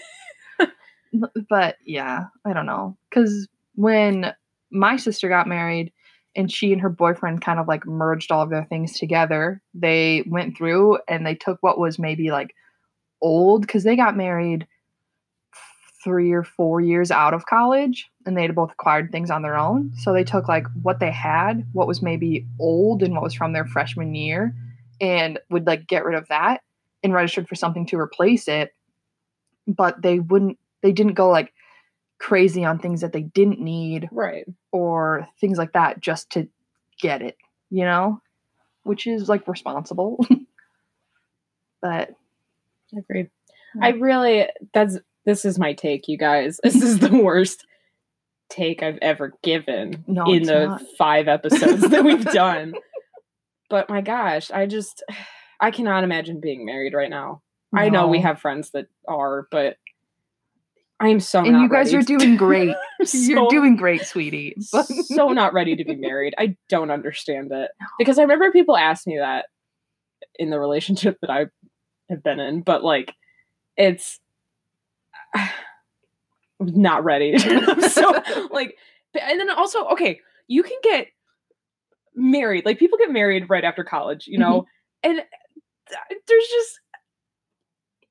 but 1.49 1.77
yeah, 1.85 2.25
I 2.45 2.53
don't 2.53 2.67
know. 2.67 2.97
Cause 3.13 3.49
when 3.75 4.33
my 4.71 4.97
sister 4.97 5.29
got 5.29 5.47
married 5.47 5.93
and 6.37 6.51
she 6.51 6.73
and 6.73 6.81
her 6.81 6.89
boyfriend 6.91 7.43
kind 7.43 7.59
of 7.59 7.67
like 7.67 7.87
merged 7.87 8.31
all 8.31 8.43
of 8.43 8.51
their 8.51 8.65
things 8.65 8.99
together, 8.99 9.61
they 9.75 10.23
went 10.29 10.57
through 10.57 10.99
and 11.09 11.27
they 11.27 11.35
took 11.35 11.59
what 11.63 11.79
was 11.79 11.99
maybe 11.99 12.31
like 12.31 12.55
old 13.21 13.63
because 13.63 13.85
they 13.85 13.97
got 13.97 14.17
married 14.17 14.67
three 16.03 16.33
or 16.33 16.43
four 16.43 16.81
years 16.81 17.11
out 17.11 17.35
of 17.35 17.47
college 17.47 18.11
and 18.25 18.37
they 18.37 18.43
had 18.43 18.55
both 18.55 18.73
acquired 18.73 19.13
things 19.13 19.31
on 19.31 19.43
their 19.43 19.57
own. 19.57 19.93
So 19.99 20.13
they 20.13 20.25
took 20.25 20.49
like 20.49 20.67
what 20.83 20.99
they 20.99 21.11
had, 21.11 21.67
what 21.73 21.87
was 21.87 22.03
maybe 22.03 22.47
old 22.59 23.03
and 23.03 23.15
what 23.15 23.23
was 23.23 23.35
from 23.35 23.53
their 23.53 23.67
freshman 23.67 24.15
year, 24.15 24.55
and 25.01 25.39
would 25.51 25.67
like 25.67 25.87
get 25.87 26.05
rid 26.05 26.17
of 26.17 26.29
that 26.29 26.63
and 27.03 27.13
registered 27.13 27.49
for 27.49 27.55
something 27.55 27.87
to 27.87 27.99
replace 27.99 28.49
it. 28.49 28.75
But 29.67 30.01
they 30.01 30.21
wouldn't, 30.21 30.59
they 30.83 30.93
didn't 30.93 31.15
go 31.15 31.29
like 31.29 31.53
crazy 32.19 32.65
on 32.65 32.79
things 32.79 33.03
that 33.03 33.13
they 33.13 33.23
didn't 33.23 33.61
need 33.61 34.09
right. 34.13 34.47
or 34.73 35.27
things 35.41 35.59
like 35.59 35.73
that 35.73 36.01
just 36.01 36.31
to 36.31 36.49
get 37.01 37.23
it, 37.23 37.37
you 37.71 37.85
know, 37.85 38.21
which 38.85 39.07
is 39.07 39.29
like 39.29 39.47
responsible. 39.47 40.25
but 41.83 42.11
Agreed. 42.97 43.31
Yeah. 43.77 43.87
I 43.87 43.89
really 43.91 44.47
that's 44.75 44.99
this 45.27 45.45
is 45.45 45.59
my 45.59 45.73
take, 45.75 46.09
you 46.09 46.19
guys. 46.19 46.59
This 46.65 46.83
is 46.83 46.99
the 46.99 47.17
worst 47.23 47.67
take 48.49 48.83
I've 48.83 48.99
ever 49.01 49.33
given 49.43 50.05
No, 50.09 50.25
in 50.25 50.43
the 50.43 50.67
not. 50.67 50.83
five 50.99 51.29
episodes 51.29 51.83
that 51.89 52.05
we've 52.05 52.25
done. 52.33 52.75
But 53.69 53.89
my 53.89 54.01
gosh, 54.01 54.51
I 54.51 54.67
just 54.67 55.03
I 55.61 55.71
cannot 55.71 56.05
imagine 56.05 56.41
being 56.41 56.65
married 56.65 56.95
right 56.95 57.11
now. 57.11 57.43
I 57.73 57.89
know 57.91 58.09
we 58.09 58.21
have 58.21 58.41
friends 58.41 58.71
that 58.71 58.87
are, 59.07 59.47
but 59.53 59.77
I 60.99 61.09
am 61.09 61.21
so 61.21 61.39
and 61.41 61.53
not 61.53 61.63
you 61.63 61.69
guys 61.69 61.95
ready 61.95 62.15
are 62.15 62.19
doing 62.19 62.37
great. 62.37 62.75
so- 63.05 63.17
You're 63.19 63.49
doing 63.49 63.77
great, 63.77 64.03
sweetie. 64.07 64.57
But 64.73 64.87
so 64.87 65.29
not 65.29 65.53
ready 65.55 65.77
to 65.77 65.85
be 65.85 65.95
married. 65.95 66.35
I 66.37 66.57
don't 66.69 66.91
understand 66.91 67.53
it 67.53 67.71
because 67.99 68.19
I 68.19 68.23
remember 68.23 68.51
people 68.51 68.77
asked 68.77 69.07
me 69.07 69.19
that 69.19 69.47
in 70.39 70.51
the 70.51 70.59
relationship 70.59 71.19
that 71.21 71.31
I 71.31 71.47
have 72.11 72.23
been 72.23 72.41
in, 72.41 72.63
but 72.63 72.85
like 72.85 73.15
it's 73.77 74.21
not 76.61 77.05
ready. 77.05 77.37
So 77.91 78.15
like, 78.51 78.77
and 79.21 79.41
then 79.41 79.51
also 79.51 79.87
okay, 79.89 80.21
you 80.47 80.63
can 80.63 80.77
get 80.83 81.09
married. 82.15 82.65
Like 82.65 82.79
people 82.79 82.99
get 82.99 83.11
married 83.11 83.49
right 83.49 83.65
after 83.65 83.85
college, 83.85 84.27
you 84.27 84.39
know, 84.39 84.63
mm-hmm. 85.05 85.11
and 85.11 85.23
there's 86.29 86.47
just 86.47 86.81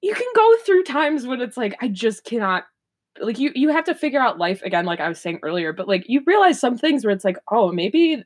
you 0.01 0.13
can 0.13 0.27
go 0.35 0.57
through 0.65 0.83
times 0.83 1.27
when 1.27 1.41
it's 1.41 1.57
like 1.57 1.75
I 1.81 1.87
just 1.87 2.23
cannot 2.23 2.65
like 3.21 3.39
you 3.39 3.51
you 3.55 3.69
have 3.69 3.85
to 3.85 3.95
figure 3.95 4.19
out 4.19 4.37
life 4.37 4.61
again 4.63 4.85
like 4.85 4.99
I 4.99 5.09
was 5.09 5.19
saying 5.19 5.39
earlier 5.43 5.73
but 5.73 5.87
like 5.87 6.07
you 6.07 6.21
realize 6.25 6.59
some 6.59 6.77
things 6.77 7.03
where 7.03 7.13
it's 7.13 7.25
like 7.25 7.37
oh 7.51 7.71
maybe 7.71 8.23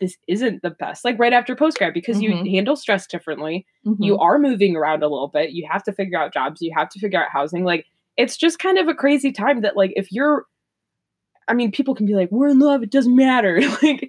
this 0.00 0.16
isn't 0.28 0.62
the 0.62 0.70
best 0.70 1.04
like 1.04 1.18
right 1.18 1.32
after 1.32 1.54
postgrad 1.54 1.92
because 1.94 2.20
you 2.22 2.30
Mhm. 2.30 2.50
handle 2.50 2.74
stress 2.76 3.06
differently 3.06 3.66
Mhm. 3.86 3.96
you 4.00 4.18
are 4.18 4.38
moving 4.38 4.74
around 4.76 5.02
a 5.02 5.08
little 5.08 5.28
bit 5.28 5.50
you 5.50 5.66
have 5.70 5.82
to 5.84 5.92
figure 5.92 6.18
out 6.18 6.32
jobs 6.32 6.60
you 6.62 6.72
have 6.76 6.88
to 6.90 6.98
figure 6.98 7.22
out 7.22 7.28
housing 7.30 7.64
like 7.64 7.86
it's 8.16 8.36
just 8.36 8.58
kind 8.58 8.78
of 8.78 8.88
a 8.88 8.94
crazy 8.94 9.30
time 9.32 9.60
that 9.62 9.76
like 9.76 9.92
if 9.96 10.10
you're 10.10 10.46
I 11.48 11.54
mean 11.54 11.70
people 11.72 11.94
can 11.94 12.06
be 12.06 12.14
like 12.14 12.30
we're 12.30 12.48
in 12.48 12.58
love 12.58 12.82
it 12.82 12.90
doesn't 12.90 13.14
matter 13.16 13.60
like 13.82 14.08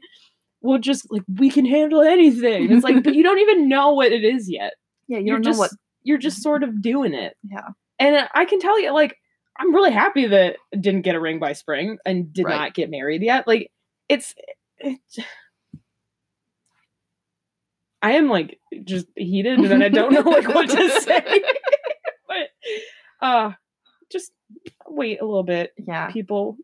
we'll 0.62 0.80
just 0.80 1.06
like 1.12 1.24
we 1.40 1.50
can 1.50 1.66
handle 1.66 2.02
anything 2.02 2.72
it's 2.72 2.84
like 2.84 3.04
but 3.04 3.16
you 3.16 3.24
don't 3.24 3.40
even 3.40 3.68
know 3.68 3.94
what 3.94 4.12
it 4.12 4.24
is 4.24 4.50
yet 4.50 4.74
yeah, 5.08 5.18
you 5.18 5.26
you're 5.26 5.36
don't 5.38 5.44
just 5.44 5.58
know 5.58 5.62
what. 5.64 5.72
you're 6.04 6.18
just 6.18 6.42
sort 6.42 6.64
of 6.64 6.82
doing 6.82 7.14
it 7.14 7.36
Yeah. 7.50 7.68
and 8.00 8.28
I 8.34 8.46
can 8.46 8.60
tell 8.60 8.80
you, 8.80 8.94
like, 8.94 9.18
I'm 9.60 9.76
really 9.76 9.92
happy 9.92 10.26
that 10.28 10.56
I 10.74 10.78
didn't 10.78 11.02
get 11.02 11.16
a 11.16 11.20
ring 11.20 11.38
by 11.38 11.54
spring 11.54 11.98
and 12.06 12.32
did 12.34 12.46
Right. 12.46 12.56
not 12.56 12.74
get 12.74 12.90
married 12.90 13.22
yet. 13.22 13.46
Like, 13.48 13.70
it's, 14.10 14.34
it's, 14.80 15.20
I 18.02 18.14
am 18.14 18.30
like 18.30 18.60
just 18.84 19.08
heated, 19.16 19.60
and 19.60 19.84
I 19.84 19.90
don't 19.90 20.12
know 20.14 20.22
like 20.22 20.48
what 20.48 20.70
to 20.70 20.90
say. 21.02 21.44
but, 22.28 23.26
uh, 23.28 23.52
just 24.12 24.32
wait 24.88 25.22
a 25.22 25.26
little 25.26 25.44
bit, 25.44 25.72
Yeah, 25.78 26.10
people. 26.12 26.58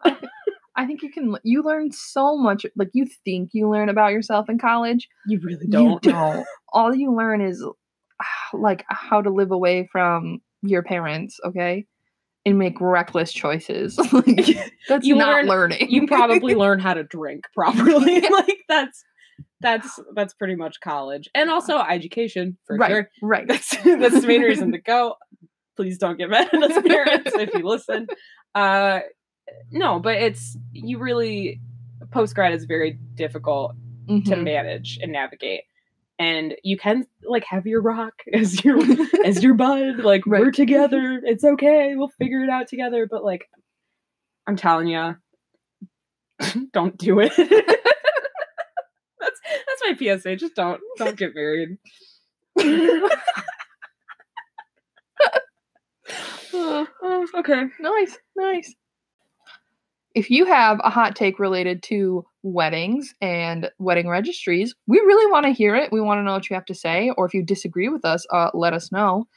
I 0.76 0.86
think 0.86 1.02
you 1.02 1.12
can. 1.12 1.36
You 1.44 1.64
learn 1.64 1.92
so 1.92 2.38
much. 2.38 2.66
Like 2.76 2.90
you 2.94 3.08
think 3.26 3.50
you 3.54 3.70
learn 3.70 3.90
about 3.90 4.12
yourself 4.12 4.50
in 4.50 4.60
college. 4.60 5.08
You 5.28 5.40
really 5.44 5.68
don't. 5.68 6.04
You 6.06 6.12
don't. 6.12 6.46
All 6.74 6.94
you 6.94 7.16
learn 7.16 7.42
is 7.42 7.64
like 8.54 8.84
how 8.90 9.22
to 9.22 9.30
live 9.30 9.52
away 9.52 9.88
from 9.92 10.40
your 10.62 10.84
parents. 10.84 11.40
Okay. 11.46 11.86
And 12.46 12.58
make 12.58 12.80
reckless 12.80 13.34
choices. 13.34 13.98
Like, 14.14 14.58
that's 14.88 15.06
You 15.06 15.16
not 15.16 15.30
learn- 15.36 15.48
learning. 15.48 15.88
you 15.90 16.08
probably 16.08 16.56
learn 16.56 16.80
how 16.80 16.94
to 16.94 17.04
drink 17.04 17.44
properly. 17.54 18.22
like 18.22 18.58
that's 18.70 19.04
that's 19.62 20.00
that's 20.14 20.34
pretty 20.34 20.56
much 20.56 20.80
college, 20.80 21.30
and 21.34 21.50
also 21.50 21.80
education 21.80 22.58
for 22.66 22.78
right, 22.78 22.90
sure. 22.92 23.10
right. 23.22 23.48
that's 23.48 23.70
that's 23.84 24.22
the 24.22 24.28
main 24.28 24.42
reason 24.42 24.72
to 24.72 24.78
go. 24.78 25.16
Please 25.76 25.98
don't 25.98 26.18
get 26.18 26.30
mad 26.30 26.50
at 26.54 26.64
us 26.64 26.82
parents 26.88 27.32
if 27.36 27.54
you 27.54 27.66
listen. 27.68 28.08
Uh 28.56 29.00
no, 29.72 30.00
but 30.00 30.16
it's 30.18 30.58
you 30.74 31.00
really 31.00 31.60
post 32.12 32.36
grad 32.36 32.54
is 32.54 32.66
very 32.66 32.98
difficult 33.16 33.74
to 34.08 34.14
Mhm. 34.14 34.44
manage 34.44 35.00
and 35.02 35.12
navigate. 35.12 35.62
And 36.20 36.56
you 36.64 36.78
can 36.78 37.06
like 37.24 37.44
have 37.46 37.68
your 37.68 37.82
rock 37.82 38.14
as 38.34 38.64
your 38.64 38.80
as 39.26 39.44
your 39.44 39.54
bud. 39.54 40.00
Like 40.00 40.26
we're 40.26 40.52
together. 40.52 41.22
It's 41.24 41.44
okay. 41.44 41.94
We'll 41.96 42.08
figure 42.20 42.44
it 42.44 42.50
out 42.50 42.68
together. 42.68 43.08
But 43.10 43.24
like 43.24 43.48
I'm 44.48 44.56
telling 44.56 44.88
you, 44.88 45.16
don't 46.74 46.98
do 46.98 47.20
it. 47.20 47.34
that's 49.86 50.02
my 50.02 50.18
PSA. 50.18 50.36
Just 50.36 50.56
don't 50.56 50.82
don't 50.98 51.18
get 51.18 51.36
married. 51.36 51.78
Oh, 52.60 53.10
Oh, 57.04 57.28
okay. 57.36 57.64
nice, 57.80 58.18
nice. 58.36 58.74
If 60.16 60.32
you 60.32 60.46
have 60.46 60.80
a 60.84 60.90
hot 60.90 61.16
take 61.16 61.38
related 61.38 61.84
to 61.84 62.26
weddings 62.42 63.14
and 63.22 63.70
wedding 63.78 64.08
registries, 64.08 64.74
we 64.88 64.98
really 65.00 65.30
want 65.32 65.46
to 65.46 65.52
hear 65.52 65.76
it. 65.76 65.92
We 65.92 66.02
want 66.02 66.20
to 66.20 66.24
know 66.24 66.34
what 66.34 66.50
you 66.50 66.56
have 66.56 66.66
to 66.66 66.74
say. 66.74 67.12
Or 67.18 67.26
if 67.26 67.34
you 67.34 67.44
disagree 67.44 67.90
with 67.90 68.04
us, 68.06 68.26
uh, 68.34 68.50
let 68.54 68.74
us 68.74 68.92
know. 68.92 69.28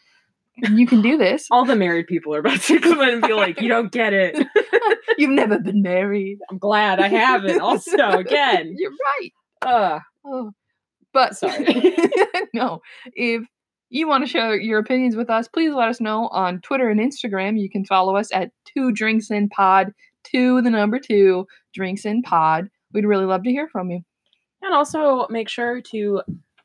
You 0.56 0.86
can 0.86 1.02
do 1.02 1.18
this. 1.18 1.46
All 1.50 1.64
the 1.64 1.76
married 1.76 2.06
people 2.06 2.34
are 2.34 2.38
about 2.38 2.60
to 2.62 2.78
come 2.80 3.00
in 3.00 3.08
and 3.10 3.22
be 3.22 3.32
like, 3.32 3.60
"You 3.60 3.68
don't 3.68 3.90
get 3.92 4.12
it." 4.14 4.46
You've 5.18 5.30
never 5.30 5.58
been 5.58 5.82
married. 5.82 6.38
I'm 6.50 6.58
glad 6.58 6.98
I 7.00 7.08
haven't. 7.08 7.60
Also, 7.60 8.10
again, 8.12 8.74
You're 8.78 8.90
right. 8.90 9.32
uh, 9.62 9.98
Oh. 10.24 10.52
But 11.12 11.36
Sorry. 11.36 11.64
no, 12.54 12.80
if 13.14 13.42
you 13.88 14.06
want 14.06 14.24
to 14.24 14.30
share 14.30 14.56
your 14.56 14.78
opinions 14.78 15.16
with 15.16 15.28
us, 15.30 15.48
please 15.48 15.72
let 15.72 15.88
us 15.88 16.00
know 16.00 16.28
on 16.28 16.60
Twitter 16.60 16.88
and 16.88 17.00
Instagram. 17.00 17.58
You 17.60 17.68
can 17.68 17.84
follow 17.84 18.16
us 18.16 18.28
at 18.32 18.50
two 18.64 18.92
drinks 18.92 19.30
in 19.30 19.48
pod, 19.48 19.92
two 20.22 20.62
the 20.62 20.70
number 20.70 20.98
two 21.00 21.46
drinks 21.74 22.04
in 22.04 22.22
pod. 22.22 22.68
We'd 22.92 23.04
really 23.04 23.24
love 23.24 23.42
to 23.44 23.50
hear 23.50 23.68
from 23.68 23.90
you. 23.90 24.00
and 24.62 24.74
also 24.74 25.26
make 25.30 25.48
sure 25.48 25.80
to 25.90 26.22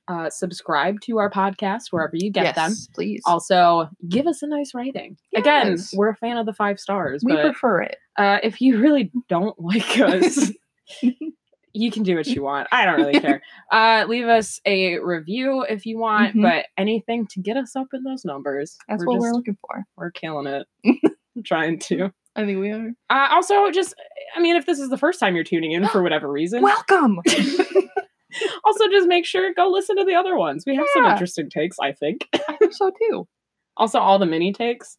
uh, 0.08 0.30
subscribe 0.30 1.02
to 1.02 1.18
our 1.18 1.32
podcast 1.32 1.86
wherever 1.90 2.14
you 2.16 2.30
get 2.32 2.54
them. 2.56 2.74
please. 2.94 3.22
Also, 3.26 3.90
give 4.08 4.28
us 4.28 4.44
a 4.44 4.48
nice 4.48 4.76
rating. 4.76 5.18
Again, 5.36 5.78
we're 5.94 6.10
a 6.10 6.16
fan 6.16 6.38
of 6.38 6.46
the 6.46 6.54
five 6.54 6.80
stars, 6.80 7.24
we 7.26 7.36
prefer 7.36 7.82
it. 7.82 7.98
uh, 8.18 8.38
if 8.44 8.62
you 8.62 8.78
really 8.80 9.12
don't 9.30 9.60
like 9.60 9.98
us, 10.00 10.52
you 11.76 11.92
can 11.92 12.04
do 12.04 12.16
what 12.16 12.26
you 12.28 12.42
want. 12.42 12.68
I 12.72 12.86
don't 12.86 12.96
really 13.00 13.20
care. 13.20 13.42
Uh, 13.72 14.06
leave 14.08 14.26
us 14.28 14.60
a 14.66 14.98
review 15.00 15.62
if 15.68 15.86
you 15.86 15.98
want, 16.00 16.36
Mhm. 16.36 16.42
but 16.42 16.66
anything 16.78 17.28
to 17.28 17.40
get 17.42 17.58
us 17.58 17.76
up 17.76 17.88
in 17.94 18.04
those 18.04 18.24
numbers. 18.26 18.78
That's 18.88 19.02
we're 19.06 19.08
what 19.08 19.16
just, 19.16 19.22
we're 19.24 19.34
looking 19.34 19.58
for. 19.62 19.84
we're 19.98 20.12
killing 20.12 20.48
it. 20.48 20.68
I'm 21.36 21.44
trying 21.44 21.80
to. 21.80 22.12
I 22.38 22.46
think 22.46 22.60
we 22.60 22.72
are. 22.72 22.92
Uh, 23.10 23.28
also, 23.32 23.70
just 23.72 23.94
I 24.36 24.40
mean, 24.42 24.56
if 24.56 24.66
this 24.66 24.80
is 24.80 24.90
the 24.90 24.98
first 24.98 25.20
time 25.20 25.36
you're 25.36 25.44
tuning 25.44 25.72
in 25.74 25.88
for 25.88 26.02
whatever 26.02 26.32
reason, 26.32 26.62
Welcome. 26.62 27.20
also 28.66 28.88
just 28.90 29.08
make 29.08 29.26
sure 29.26 29.54
go 29.54 29.70
listen 29.70 29.96
to 29.98 30.04
the 30.06 30.16
other 30.16 30.36
ones. 30.38 30.66
We 30.66 30.76
have 30.76 30.86
some 30.94 31.06
interesting 31.06 31.50
takes, 31.50 31.78
I 31.80 31.92
think. 31.94 32.28
I 32.50 32.56
think 32.58 32.74
so 32.74 32.92
too. 33.02 33.28
Also, 33.78 34.00
all 34.00 34.20
the 34.20 34.26
mini 34.26 34.52
takes, 34.54 34.98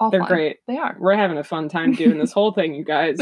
All 0.00 0.10
they're 0.10 0.20
fun. 0.20 0.28
great. 0.28 0.56
They 0.66 0.76
are. 0.78 0.96
We're 0.98 1.14
having 1.16 1.38
a 1.38 1.44
fun 1.44 1.68
time 1.68 1.92
doing 1.92 2.18
this 2.18 2.32
whole 2.32 2.52
thing, 2.52 2.74
you 2.74 2.84
guys. 2.84 3.18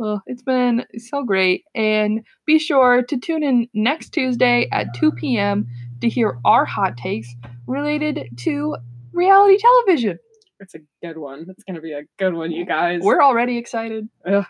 Well, 0.00 0.22
it's 0.24 0.40
been 0.42 0.86
so 0.96 1.24
great. 1.24 1.64
And 1.74 2.24
be 2.46 2.58
sure 2.58 3.02
to 3.02 3.18
tune 3.18 3.42
in 3.42 3.68
next 3.74 4.14
Tuesday 4.14 4.66
at 4.72 4.94
2 4.94 5.12
p.m. 5.12 5.66
to 6.00 6.08
hear 6.08 6.38
our 6.42 6.64
hot 6.64 6.96
takes 6.96 7.28
related 7.66 8.30
to 8.38 8.76
reality 9.12 9.58
television. 9.58 10.18
It's 10.58 10.74
a 10.74 10.78
good 11.02 11.18
one. 11.18 11.44
It's 11.50 11.64
gonna 11.64 11.82
be 11.82 11.92
a 11.92 12.04
good 12.18 12.32
one, 12.32 12.50
you 12.50 12.64
guys. 12.64 13.02
We're 13.02 13.22
already 13.22 13.58
excited. 13.58 14.08
oh, 14.26 14.44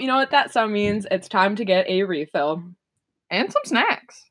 you 0.00 0.08
know 0.08 0.16
what 0.16 0.32
that 0.32 0.50
sound 0.52 0.72
means? 0.72 1.06
It's 1.12 1.28
time 1.28 1.54
to 1.56 1.64
get 1.64 1.88
a 1.88 2.02
refill 2.02 2.64
And 3.30 3.52
some 3.52 3.62
snacks. 3.64 4.30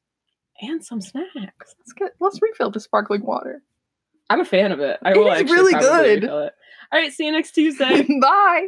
and 0.62 0.84
some 0.84 0.99
snacks. 0.99 1.76
Let's 1.80 1.93
get 1.95 2.12
let's 2.19 2.41
refill 2.41 2.71
the 2.71 2.82
sparkling 2.82 3.26
water. 3.26 3.62
I'm 4.30 4.41
a 4.41 4.45
fan 4.45 4.71
of 4.73 4.80
it. 4.82 4.97
I 5.02 5.12
It 5.12 5.17
will 5.17 5.32
is 5.32 5.43
really 5.49 5.73
good. 5.73 6.23
All 6.93 6.99
right, 6.99 7.12
see 7.12 7.25
you 7.25 7.32
next 7.32 7.53
Tuesday. 7.53 8.06
Bye. 8.21 8.67